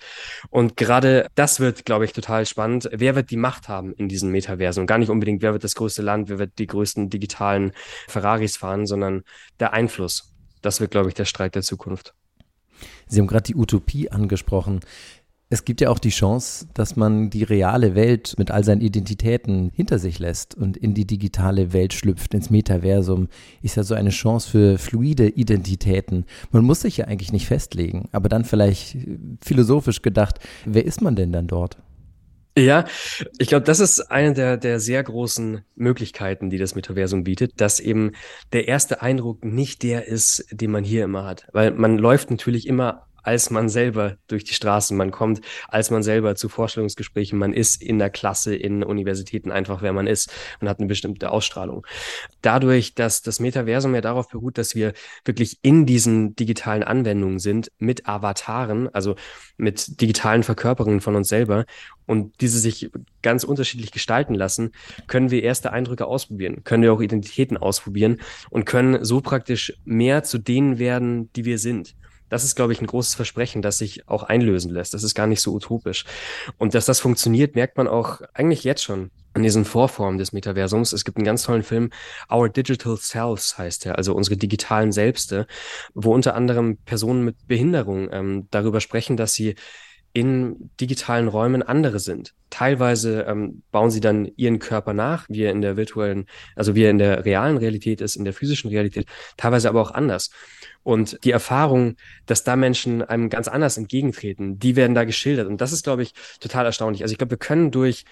Und 0.50 0.76
gerade 0.76 1.28
das 1.34 1.60
wird, 1.60 1.84
glaube 1.84 2.04
ich, 2.04 2.12
total 2.12 2.46
spannend. 2.46 2.88
Wer 2.92 3.14
wird 3.14 3.30
die 3.30 3.36
Macht 3.36 3.68
haben 3.68 3.92
in 3.94 4.08
diesen 4.08 4.30
Metaversen? 4.30 4.82
Und 4.82 4.86
gar 4.86 4.98
nicht 4.98 5.10
unbedingt, 5.10 5.42
wer 5.42 5.52
wird 5.52 5.64
das 5.64 5.74
größte 5.74 6.02
Land, 6.02 6.28
wer 6.28 6.38
wird 6.38 6.58
die 6.58 6.66
größten 6.66 7.08
digitalen 7.10 7.72
Ferraris 8.08 8.56
fahren, 8.56 8.86
sondern 8.86 9.22
der 9.60 9.72
Einfluss. 9.72 10.32
Das 10.62 10.80
wird, 10.80 10.90
glaube 10.90 11.08
ich, 11.08 11.14
der 11.14 11.24
Streit 11.24 11.54
der 11.54 11.62
Zukunft. 11.62 12.14
Sie 13.06 13.20
haben 13.20 13.26
gerade 13.26 13.44
die 13.44 13.54
Utopie 13.54 14.10
angesprochen. 14.10 14.80
Es 15.48 15.64
gibt 15.64 15.80
ja 15.80 15.90
auch 15.90 16.00
die 16.00 16.10
Chance, 16.10 16.66
dass 16.74 16.96
man 16.96 17.30
die 17.30 17.44
reale 17.44 17.94
Welt 17.94 18.34
mit 18.36 18.50
all 18.50 18.64
seinen 18.64 18.80
Identitäten 18.80 19.70
hinter 19.72 20.00
sich 20.00 20.18
lässt 20.18 20.56
und 20.56 20.76
in 20.76 20.92
die 20.92 21.06
digitale 21.06 21.72
Welt 21.72 21.92
schlüpft, 21.92 22.34
ins 22.34 22.50
Metaversum. 22.50 23.28
Ist 23.62 23.76
ja 23.76 23.84
so 23.84 23.94
eine 23.94 24.10
Chance 24.10 24.50
für 24.50 24.76
fluide 24.76 25.28
Identitäten. 25.28 26.24
Man 26.50 26.64
muss 26.64 26.80
sich 26.80 26.96
ja 26.96 27.04
eigentlich 27.04 27.32
nicht 27.32 27.46
festlegen, 27.46 28.08
aber 28.10 28.28
dann 28.28 28.44
vielleicht 28.44 28.96
philosophisch 29.40 30.02
gedacht, 30.02 30.40
wer 30.64 30.84
ist 30.84 31.00
man 31.00 31.14
denn 31.14 31.30
dann 31.30 31.46
dort? 31.46 31.76
Ja, 32.58 32.84
ich 33.38 33.46
glaube, 33.46 33.66
das 33.66 33.78
ist 33.78 34.00
eine 34.00 34.32
der, 34.32 34.56
der 34.56 34.80
sehr 34.80 35.04
großen 35.04 35.60
Möglichkeiten, 35.76 36.50
die 36.50 36.58
das 36.58 36.74
Metaversum 36.74 37.22
bietet, 37.22 37.60
dass 37.60 37.78
eben 37.78 38.12
der 38.52 38.66
erste 38.66 39.00
Eindruck 39.00 39.44
nicht 39.44 39.84
der 39.84 40.08
ist, 40.08 40.44
den 40.50 40.72
man 40.72 40.82
hier 40.82 41.04
immer 41.04 41.24
hat. 41.24 41.46
Weil 41.52 41.70
man 41.70 41.98
läuft 41.98 42.32
natürlich 42.32 42.66
immer 42.66 43.06
als 43.26 43.50
man 43.50 43.68
selber 43.68 44.18
durch 44.28 44.44
die 44.44 44.54
Straßen, 44.54 44.96
man 44.96 45.10
kommt, 45.10 45.40
als 45.66 45.90
man 45.90 46.04
selber 46.04 46.36
zu 46.36 46.48
Vorstellungsgesprächen, 46.48 47.36
man 47.36 47.52
ist 47.52 47.82
in 47.82 47.98
der 47.98 48.08
Klasse, 48.08 48.54
in 48.54 48.84
Universitäten 48.84 49.50
einfach, 49.50 49.82
wer 49.82 49.92
man 49.92 50.06
ist 50.06 50.32
und 50.60 50.68
hat 50.68 50.78
eine 50.78 50.86
bestimmte 50.86 51.32
Ausstrahlung. 51.32 51.84
Dadurch, 52.40 52.94
dass 52.94 53.22
das 53.22 53.40
Metaversum 53.40 53.96
ja 53.96 54.00
darauf 54.00 54.28
beruht, 54.28 54.58
dass 54.58 54.76
wir 54.76 54.92
wirklich 55.24 55.58
in 55.62 55.86
diesen 55.86 56.36
digitalen 56.36 56.84
Anwendungen 56.84 57.40
sind, 57.40 57.72
mit 57.78 58.06
Avataren, 58.06 58.88
also 58.94 59.16
mit 59.56 60.00
digitalen 60.00 60.44
Verkörperungen 60.44 61.00
von 61.00 61.16
uns 61.16 61.28
selber 61.28 61.64
und 62.06 62.40
diese 62.40 62.60
sich 62.60 62.92
ganz 63.22 63.42
unterschiedlich 63.42 63.90
gestalten 63.90 64.36
lassen, 64.36 64.70
können 65.08 65.32
wir 65.32 65.42
erste 65.42 65.72
Eindrücke 65.72 66.06
ausprobieren, 66.06 66.62
können 66.62 66.84
wir 66.84 66.92
auch 66.92 67.00
Identitäten 67.00 67.56
ausprobieren 67.56 68.20
und 68.50 68.66
können 68.66 69.04
so 69.04 69.20
praktisch 69.20 69.72
mehr 69.84 70.22
zu 70.22 70.38
denen 70.38 70.78
werden, 70.78 71.32
die 71.32 71.44
wir 71.44 71.58
sind. 71.58 71.96
Das 72.28 72.44
ist, 72.44 72.56
glaube 72.56 72.72
ich, 72.72 72.80
ein 72.80 72.86
großes 72.86 73.14
Versprechen, 73.14 73.62
das 73.62 73.78
sich 73.78 74.08
auch 74.08 74.22
einlösen 74.22 74.72
lässt. 74.72 74.94
Das 74.94 75.02
ist 75.02 75.14
gar 75.14 75.26
nicht 75.26 75.40
so 75.40 75.52
utopisch. 75.52 76.04
Und 76.58 76.74
dass 76.74 76.86
das 76.86 77.00
funktioniert, 77.00 77.54
merkt 77.54 77.76
man 77.76 77.88
auch 77.88 78.20
eigentlich 78.34 78.64
jetzt 78.64 78.82
schon 78.82 79.10
an 79.34 79.42
diesen 79.42 79.66
Vorformen 79.66 80.18
des 80.18 80.32
Metaversums. 80.32 80.92
Es 80.92 81.04
gibt 81.04 81.18
einen 81.18 81.26
ganz 81.26 81.42
tollen 81.42 81.62
Film, 81.62 81.90
Our 82.32 82.48
Digital 82.48 82.96
Selves 82.96 83.58
heißt 83.58 83.84
er, 83.86 83.98
also 83.98 84.14
unsere 84.14 84.36
digitalen 84.36 84.92
Selbste, 84.92 85.46
wo 85.94 86.14
unter 86.14 86.34
anderem 86.34 86.78
Personen 86.78 87.22
mit 87.22 87.46
Behinderung 87.46 88.08
ähm, 88.10 88.48
darüber 88.50 88.80
sprechen, 88.80 89.16
dass 89.18 89.34
sie 89.34 89.54
in 90.16 90.70
digitalen 90.80 91.28
Räumen 91.28 91.62
andere 91.62 91.98
sind. 91.98 92.32
Teilweise 92.48 93.26
ähm, 93.28 93.62
bauen 93.70 93.90
sie 93.90 94.00
dann 94.00 94.24
ihren 94.36 94.58
Körper 94.58 94.94
nach, 94.94 95.26
wie 95.28 95.42
er 95.42 95.50
in 95.50 95.60
der 95.60 95.76
virtuellen, 95.76 96.24
also 96.54 96.74
wie 96.74 96.84
er 96.84 96.90
in 96.90 96.96
der 96.96 97.26
realen 97.26 97.58
Realität 97.58 98.00
ist, 98.00 98.16
in 98.16 98.24
der 98.24 98.32
physischen 98.32 98.70
Realität, 98.70 99.06
teilweise 99.36 99.68
aber 99.68 99.82
auch 99.82 99.90
anders. 99.90 100.30
Und 100.82 101.22
die 101.24 101.32
Erfahrung, 101.32 101.96
dass 102.24 102.44
da 102.44 102.56
Menschen 102.56 103.02
einem 103.02 103.28
ganz 103.28 103.46
anders 103.46 103.76
entgegentreten, 103.76 104.58
die 104.58 104.74
werden 104.74 104.94
da 104.94 105.04
geschildert. 105.04 105.48
Und 105.48 105.60
das 105.60 105.72
ist, 105.72 105.84
glaube 105.84 106.02
ich, 106.02 106.14
total 106.40 106.64
erstaunlich. 106.64 107.02
Also 107.02 107.12
ich 107.12 107.18
glaube, 107.18 107.32
wir 107.32 107.38
können 107.38 107.70
durch 107.70 108.06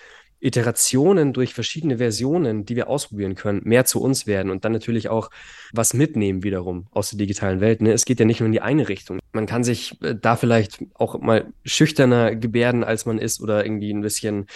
Iterationen 0.45 1.33
durch 1.33 1.55
verschiedene 1.55 1.97
Versionen, 1.97 2.67
die 2.67 2.77
wir 2.77 2.89
ausprobieren 2.89 3.35
können, 3.35 3.63
mehr 3.65 3.87
zu 3.87 4.03
uns 4.03 4.27
werden 4.27 4.51
und 4.51 4.65
dann 4.65 4.73
natürlich 4.73 5.09
auch 5.09 5.31
was 5.73 5.95
mitnehmen 5.95 6.43
wiederum 6.43 6.87
aus 6.91 7.11
der 7.11 7.19
digitalen 7.19 7.61
Welt. 7.61 7.81
Ne? 7.81 7.93
Es 7.93 8.05
geht 8.05 8.21
ja 8.21 8.27
nicht 8.27 8.41
nur 8.41 8.47
in 8.47 8.53
die 8.53 8.61
eine 8.61 8.91
Richtung. 8.91 9.21
Man 9.33 9.47
kann 9.47 9.65
sich 9.65 10.01
äh, 10.03 10.15
da 10.15 10.37
vielleicht 10.37 10.85
auch 10.95 11.19
mal 11.19 11.53
schüchterner 11.65 12.37
gebärden, 12.37 12.85
als 12.85 13.07
man 13.07 13.19
ist 13.19 13.41
oder 13.41 13.65
irgendwie 13.65 13.91
ein 13.91 14.03
bisschen, 14.03 14.47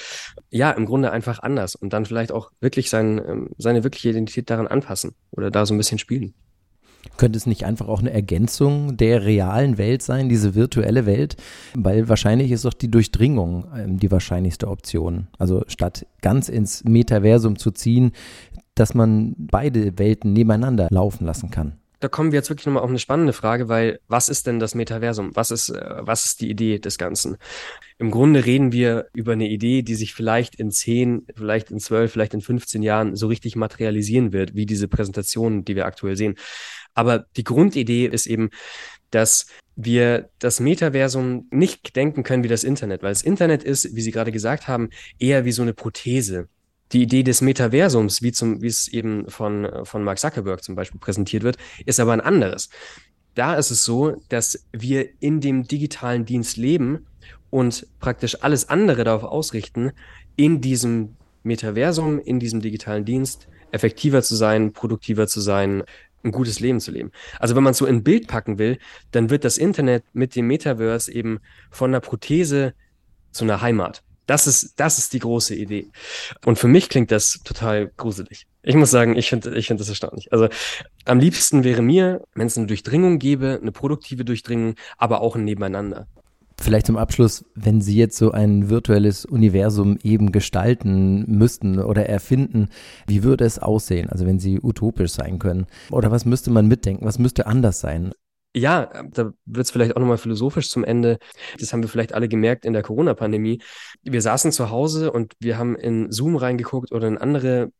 ja, 0.51 0.70
im 0.72 0.85
Grunde 0.85 1.11
einfach 1.11 1.38
anders 1.38 1.74
und 1.74 1.94
dann 1.94 2.05
vielleicht 2.05 2.33
auch 2.33 2.51
wirklich 2.61 2.90
sein, 2.90 3.18
ähm, 3.27 3.51
seine 3.57 3.83
wirkliche 3.83 4.11
Identität 4.11 4.51
daran 4.51 4.66
anpassen 4.66 5.14
oder 5.31 5.51
da 5.51 5.64
so 5.64 5.72
ein 5.72 5.79
bisschen 5.79 5.98
spielen. 5.98 6.35
Könnte 7.16 7.37
es 7.37 7.46
nicht 7.46 7.64
einfach 7.64 7.88
auch 7.88 8.00
eine 8.00 8.12
Ergänzung 8.12 8.96
der 8.96 9.24
realen 9.24 9.76
Welt 9.76 10.02
sein, 10.02 10.28
diese 10.28 10.54
virtuelle 10.54 11.04
Welt? 11.06 11.37
Weil 11.74 12.08
wahrscheinlich 12.08 12.52
ist 12.52 12.64
doch 12.64 12.74
die 12.74 12.90
Durchdringung 12.90 13.66
ähm, 13.76 13.98
die 13.98 14.11
wahrscheinlichste 14.11 14.68
Option. 14.68 15.26
Also 15.38 15.64
statt 15.66 16.06
ganz 16.22 16.48
ins 16.48 16.84
Metaversum 16.84 17.58
zu 17.58 17.70
ziehen, 17.70 18.12
dass 18.74 18.94
man 18.94 19.34
beide 19.37 19.98
Welten 19.98 20.32
nebeneinander 20.32 20.88
laufen 20.90 21.26
lassen 21.26 21.50
kann 21.50 21.78
da 22.00 22.08
kommen 22.08 22.30
wir 22.30 22.38
jetzt 22.38 22.48
wirklich 22.48 22.66
nochmal 22.66 22.82
auf 22.82 22.90
eine 22.90 22.98
spannende 22.98 23.32
Frage, 23.32 23.68
weil 23.68 23.98
was 24.06 24.28
ist 24.28 24.46
denn 24.46 24.61
das 24.61 24.74
Metaversum? 24.74 25.34
Was 25.34 25.50
ist, 25.50 25.70
äh, 25.70 25.96
was 26.00 26.24
ist 26.26 26.40
die 26.40 26.50
Idee 26.50 26.78
des 26.78 26.96
Ganzen? 26.96 27.37
Im 27.98 28.11
Grunde 28.11 28.44
reden 28.44 28.70
wir 28.70 29.08
über 29.14 29.32
eine 29.32 29.48
Idee, 29.48 29.82
die 29.82 29.96
sich 29.96 30.14
vielleicht 30.14 30.54
in 30.54 30.70
zehn, 30.70 31.26
vielleicht 31.34 31.70
in 31.70 31.80
zwölf, 31.80 32.12
vielleicht 32.12 32.34
in 32.34 32.40
15 32.40 32.82
Jahren 32.82 33.16
so 33.16 33.26
richtig 33.26 33.56
materialisieren 33.56 34.32
wird, 34.32 34.54
wie 34.54 34.66
diese 34.66 34.87
Präsentationen, 34.87 35.64
die 35.64 35.74
wir 35.74 35.87
aktuell 35.87 36.16
sehen. 36.16 36.37
Aber 36.98 37.26
die 37.37 37.44
Grundidee 37.44 38.06
ist 38.06 38.26
eben, 38.26 38.50
dass 39.12 39.46
wir 39.76 40.30
das 40.40 40.58
Metaversum 40.58 41.46
nicht 41.52 41.94
denken 41.94 42.24
können 42.24 42.42
wie 42.42 42.48
das 42.48 42.64
Internet, 42.64 43.04
weil 43.04 43.12
das 43.12 43.22
Internet 43.22 43.62
ist, 43.62 43.94
wie 43.94 44.00
Sie 44.00 44.11
gerade 44.11 44.32
gesagt 44.32 44.66
haben, 44.66 44.90
eher 45.20 45.44
wie 45.44 45.52
so 45.52 45.62
eine 45.62 45.74
Prothese. 45.74 46.48
Die 46.90 47.02
Idee 47.02 47.22
des 47.22 47.40
Metaversums, 47.40 48.20
wie, 48.20 48.32
zum, 48.32 48.62
wie 48.62 48.66
es 48.66 48.88
eben 48.88 49.30
von, 49.30 49.68
von 49.84 50.02
Mark 50.02 50.18
Zuckerberg 50.18 50.64
zum 50.64 50.74
Beispiel 50.74 50.98
präsentiert 50.98 51.44
wird, 51.44 51.56
ist 51.87 52.00
aber 52.00 52.14
ein 52.14 52.20
anderes. 52.20 52.68
Da 53.37 53.54
ist 53.54 53.70
es 53.70 53.84
so, 53.84 54.20
dass 54.28 54.66
wir 54.72 55.08
in 55.20 55.40
dem 55.40 55.68
digitalen 55.68 56.24
Dienst 56.24 56.56
leben 56.56 57.06
und 57.48 57.87
praktisch 58.00 58.42
alles 58.42 58.68
andere 58.68 59.04
darauf 59.04 59.22
ausrichten, 59.22 59.92
in 60.34 60.61
diesem 60.61 61.14
Metaversum, 61.44 62.18
in 62.18 62.40
diesem 62.40 62.61
digitalen 62.61 63.04
Dienst 63.04 63.46
effektiver 63.70 64.22
zu 64.22 64.34
sein, 64.34 64.72
produktiver 64.72 65.26
zu 65.26 65.40
sein, 65.40 65.84
ein 66.24 66.33
gutes 66.33 66.61
Leben 66.61 66.81
zu 66.81 66.90
leben. 66.90 67.11
Also 67.38 67.57
wenn 67.57 67.62
man 67.62 67.72
es 67.72 67.78
so 67.78 67.87
in 67.87 68.02
Bild 68.02 68.26
packen 68.26 68.59
will, 68.59 68.78
dann 69.12 69.31
wird 69.31 69.44
das 69.44 69.59
Internet 69.59 70.04
mit 70.12 70.35
dem 70.37 70.46
Metaverse 70.46 71.12
eben 71.12 71.40
von 71.70 71.90
einer 71.90 72.00
Prothese 72.00 72.74
zu 73.31 73.44
einer 73.44 73.61
Heimat. 73.61 74.02
Das 74.26 74.46
ist, 74.46 74.78
das 74.78 74.98
ist 74.98 75.14
die 75.14 75.20
große 75.20 75.54
Idee. 75.54 75.90
Und 76.44 76.59
für 76.59 76.68
mich 76.68 76.90
klingt 76.90 77.11
das 77.11 77.40
total 77.44 77.90
gruselig. 77.96 78.46
Ich 78.62 78.74
muss 78.74 78.90
sagen, 78.90 79.16
ich 79.16 79.31
finde 79.31 79.57
ich 79.57 79.66
finde 79.66 79.81
das 79.81 79.88
erstaunlich. 79.88 80.31
Also 80.33 80.48
am 81.07 81.18
liebsten 81.18 81.64
wäre 81.64 81.81
mir, 81.81 82.22
wenn 82.35 82.46
es 82.46 82.59
eine 82.59 82.66
Durchdringung 82.66 83.18
gäbe, 83.18 83.59
eine 83.61 83.72
produktive 83.72 84.26
Durchdringung, 84.26 84.74
aber 84.98 85.22
auch 85.22 85.37
ein 85.37 85.44
Nebeneinander. 85.44 86.09
Vielleicht 86.60 86.86
zum 86.86 86.96
Abschluss, 86.96 87.44
wenn 87.54 87.80
Sie 87.80 87.96
jetzt 87.96 88.16
so 88.16 88.32
ein 88.32 88.68
virtuelles 88.68 89.24
Universum 89.24 89.96
eben 90.02 90.32
gestalten 90.32 91.24
müssten 91.26 91.78
oder 91.78 92.06
erfinden, 92.06 92.68
wie 93.06 93.22
würde 93.22 93.44
es 93.44 93.58
aussehen? 93.58 94.10
Also 94.10 94.26
wenn 94.26 94.40
Sie 94.40 94.60
utopisch 94.60 95.12
sein 95.12 95.38
können. 95.38 95.66
Oder 95.90 96.10
was 96.10 96.24
müsste 96.24 96.50
man 96.50 96.66
mitdenken? 96.66 97.04
Was 97.04 97.18
müsste 97.18 97.46
anders 97.46 97.80
sein? 97.80 98.12
Ja, 98.56 98.90
da 99.10 99.32
wird 99.44 99.66
es 99.66 99.70
vielleicht 99.70 99.96
auch 99.96 100.00
nochmal 100.00 100.18
philosophisch 100.18 100.68
zum 100.68 100.82
Ende. 100.82 101.18
Das 101.60 101.72
haben 101.72 101.82
wir 101.82 101.88
vielleicht 101.88 102.12
alle 102.12 102.28
gemerkt 102.28 102.64
in 102.64 102.72
der 102.72 102.82
Corona-Pandemie. 102.82 103.62
Wir 104.02 104.20
saßen 104.20 104.50
zu 104.50 104.70
Hause 104.70 105.12
und 105.12 105.34
wir 105.38 105.58
haben 105.58 105.76
in 105.76 106.10
Zoom 106.10 106.36
reingeguckt 106.36 106.92
oder 106.92 107.06
in 107.06 107.18
andere 107.18 107.70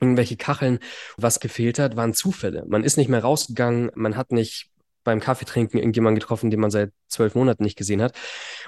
irgendwelche 0.00 0.36
Kacheln. 0.36 0.78
Was 1.16 1.38
gefehlt 1.38 1.78
hat, 1.78 1.96
waren 1.96 2.14
Zufälle. 2.14 2.64
Man 2.66 2.82
ist 2.82 2.96
nicht 2.96 3.08
mehr 3.08 3.22
rausgegangen, 3.22 3.90
man 3.94 4.16
hat 4.16 4.32
nicht 4.32 4.69
beim 5.04 5.20
Kaffeetrinken 5.20 5.78
irgendjemanden 5.78 6.20
getroffen, 6.20 6.50
den 6.50 6.60
man 6.60 6.70
seit 6.70 6.92
zwölf 7.08 7.34
Monaten 7.34 7.64
nicht 7.64 7.76
gesehen 7.76 8.02
hat. 8.02 8.14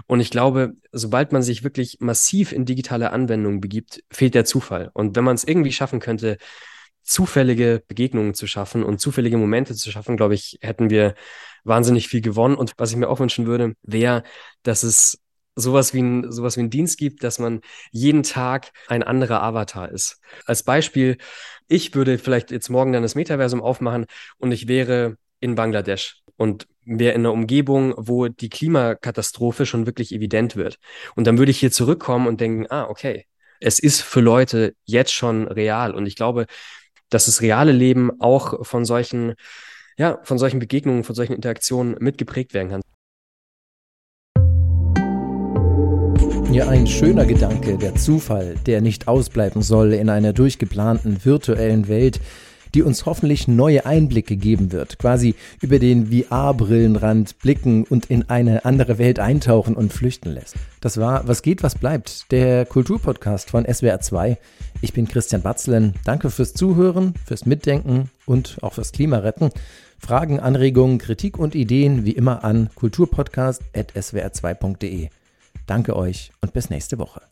Und 0.07 0.21
ich 0.21 0.31
glaube, 0.31 0.73
sobald 0.92 1.33
man 1.33 1.42
sich 1.42 1.62
wirklich 1.64 1.99
massiv 2.01 2.53
in 2.53 2.64
digitale 2.64 3.11
Anwendungen 3.11 3.61
begibt, 3.61 4.03
fehlt 4.11 4.35
der 4.35 4.45
Zufall. 4.45 4.90
Und 4.95 5.16
wenn 5.16 5.25
man 5.25 5.35
es 5.35 5.45
irgendwie 5.45 5.73
schaffen 5.73 6.01
könnte, 6.01 6.38
zufällige 7.03 7.83
Begegnungen 7.87 8.35
zu 8.35 8.47
schaffen 8.47 8.85
und 8.85 9.01
zufällige 9.01 9.37
Momente 9.37 9.75
zu 9.75 9.90
schaffen, 9.90 10.16
glaube 10.16 10.35
ich, 10.35 10.59
hätten 10.62 10.90
wir 10.90 11.14
wahnsinnig 11.64 12.09
viel 12.09 12.21
gewonnen. 12.21 12.55
Und 12.55 12.73
was 12.79 12.90
ich 12.90 12.97
mir 12.97 13.09
auch 13.09 13.21
wünschen 13.21 13.47
würde, 13.47 13.75
wäre, 13.83 14.23
dass 14.62 14.83
es 14.83 15.18
sowas 15.55 15.92
wie 15.92 16.01
ein, 16.01 16.33
sowas 16.33 16.57
wie 16.57 16.61
ein 16.62 16.71
Dienst 16.71 16.99
gibt, 16.99 17.25
dass 17.25 17.38
man 17.38 17.61
jeden 17.90 18.23
Tag 18.23 18.71
ein 18.88 19.03
anderer 19.03 19.42
Avatar 19.42 19.90
ist. 19.90 20.21
Als 20.47 20.62
Beispiel, 20.62 21.18
ich 21.68 21.95
würde 21.95 22.18
vielleicht 22.18 22.51
jetzt 22.51 22.71
morgen 22.71 22.92
dann 22.92 23.03
das 23.03 23.14
Metaversum 23.14 23.61
aufmachen 23.61 24.07
und 24.38 24.53
ich 24.53 24.68
wäre 24.68 25.16
in 25.40 25.55
Bangladesch 25.55 26.22
und 26.37 26.66
wäre 26.85 27.14
in 27.14 27.21
einer 27.21 27.33
Umgebung, 27.33 27.95
wo 27.97 28.29
die 28.29 28.49
Klimakatastrophe 28.49 29.66
schon 29.66 29.87
wirklich 29.87 30.12
evident 30.12 30.57
wird. 30.57 30.79
Und 31.14 31.27
dann 31.27 31.38
würde 31.38 31.51
ich 31.51 31.61
hier 31.61 31.71
zurückkommen 31.71 32.27
und 32.27 32.40
denken, 32.40 32.66
ah, 32.71 32.87
okay, 32.88 33.27
es 33.61 33.79
ist 33.79 34.03
für 34.03 34.21
Leute 34.21 34.75
jetzt 34.85 35.12
schon 35.12 35.47
real. 35.47 35.95
Und 35.95 36.07
ich 36.07 36.16
glaube, 36.16 36.47
dass 37.11 37.27
das 37.27 37.40
reale 37.40 37.73
Leben 37.73 38.11
auch 38.21 38.66
von 38.66 38.85
solchen, 38.85 39.35
ja, 39.97 40.18
von 40.25 40.38
solchen 40.38 40.59
Begegnungen, 40.59 41.05
von 41.05 41.14
solchen 41.14 41.35
Interaktionen 41.35 41.97
mitgeprägt 42.01 42.55
werden 42.55 42.71
kann. 42.71 42.83
Ja, 46.53 46.68
ein 46.68 46.87
schöner 46.87 47.25
Gedanke, 47.25 47.79
der 47.79 47.95
Zufall, 47.95 48.57
der 48.66 48.83
nicht 48.83 49.09
ausbleiben 49.09 49.62
soll 49.62 49.95
in 49.95 50.11
einer 50.11 50.35
durchgeplanten 50.35 51.25
virtuellen 51.25 51.88
Welt, 51.88 52.21
die 52.75 52.83
uns 52.83 53.07
hoffentlich 53.07 53.49
neue 53.49 53.87
Einblicke 53.87 54.37
geben 54.37 54.73
wird, 54.73 54.99
quasi 54.99 55.35
über 55.61 55.79
den 55.79 56.11
VR-Brillenrand 56.11 57.39
blicken 57.39 57.85
und 57.85 58.07
in 58.07 58.29
eine 58.29 58.65
andere 58.65 58.99
Welt 58.99 59.19
eintauchen 59.19 59.77
und 59.77 59.93
flüchten 59.93 60.31
lässt. 60.31 60.57
Das 60.81 60.99
war 60.99 61.29
Was 61.29 61.43
geht, 61.43 61.63
was 61.63 61.77
bleibt, 61.77 62.33
der 62.33 62.67
Kulturpodcast 62.67 63.51
von 63.51 63.65
SWR 63.65 64.01
2. 64.01 64.39
Ich 64.81 64.93
bin 64.93 65.07
Christian 65.07 65.43
Batzlen. 65.43 65.95
Danke 66.05 66.31
fürs 66.31 66.55
Zuhören, 66.55 67.15
fürs 67.25 67.47
Mitdenken 67.47 68.11
und 68.27 68.59
auch 68.63 68.73
fürs 68.75 68.91
Klimaretten. 68.93 69.51
Fragen, 69.99 70.39
Anregungen, 70.41 70.99
Kritik 70.99 71.39
und 71.39 71.55
Ideen 71.55 72.05
wie 72.05 72.13
immer 72.13 72.45
an 72.45 72.69
kulturpodcast.swr2.de. 72.75 75.09
Danke 75.67 75.97
euch 75.97 76.33
und 76.41 76.53
bis 76.53 76.71
nächste 76.71 76.99
Woche. 76.99 77.23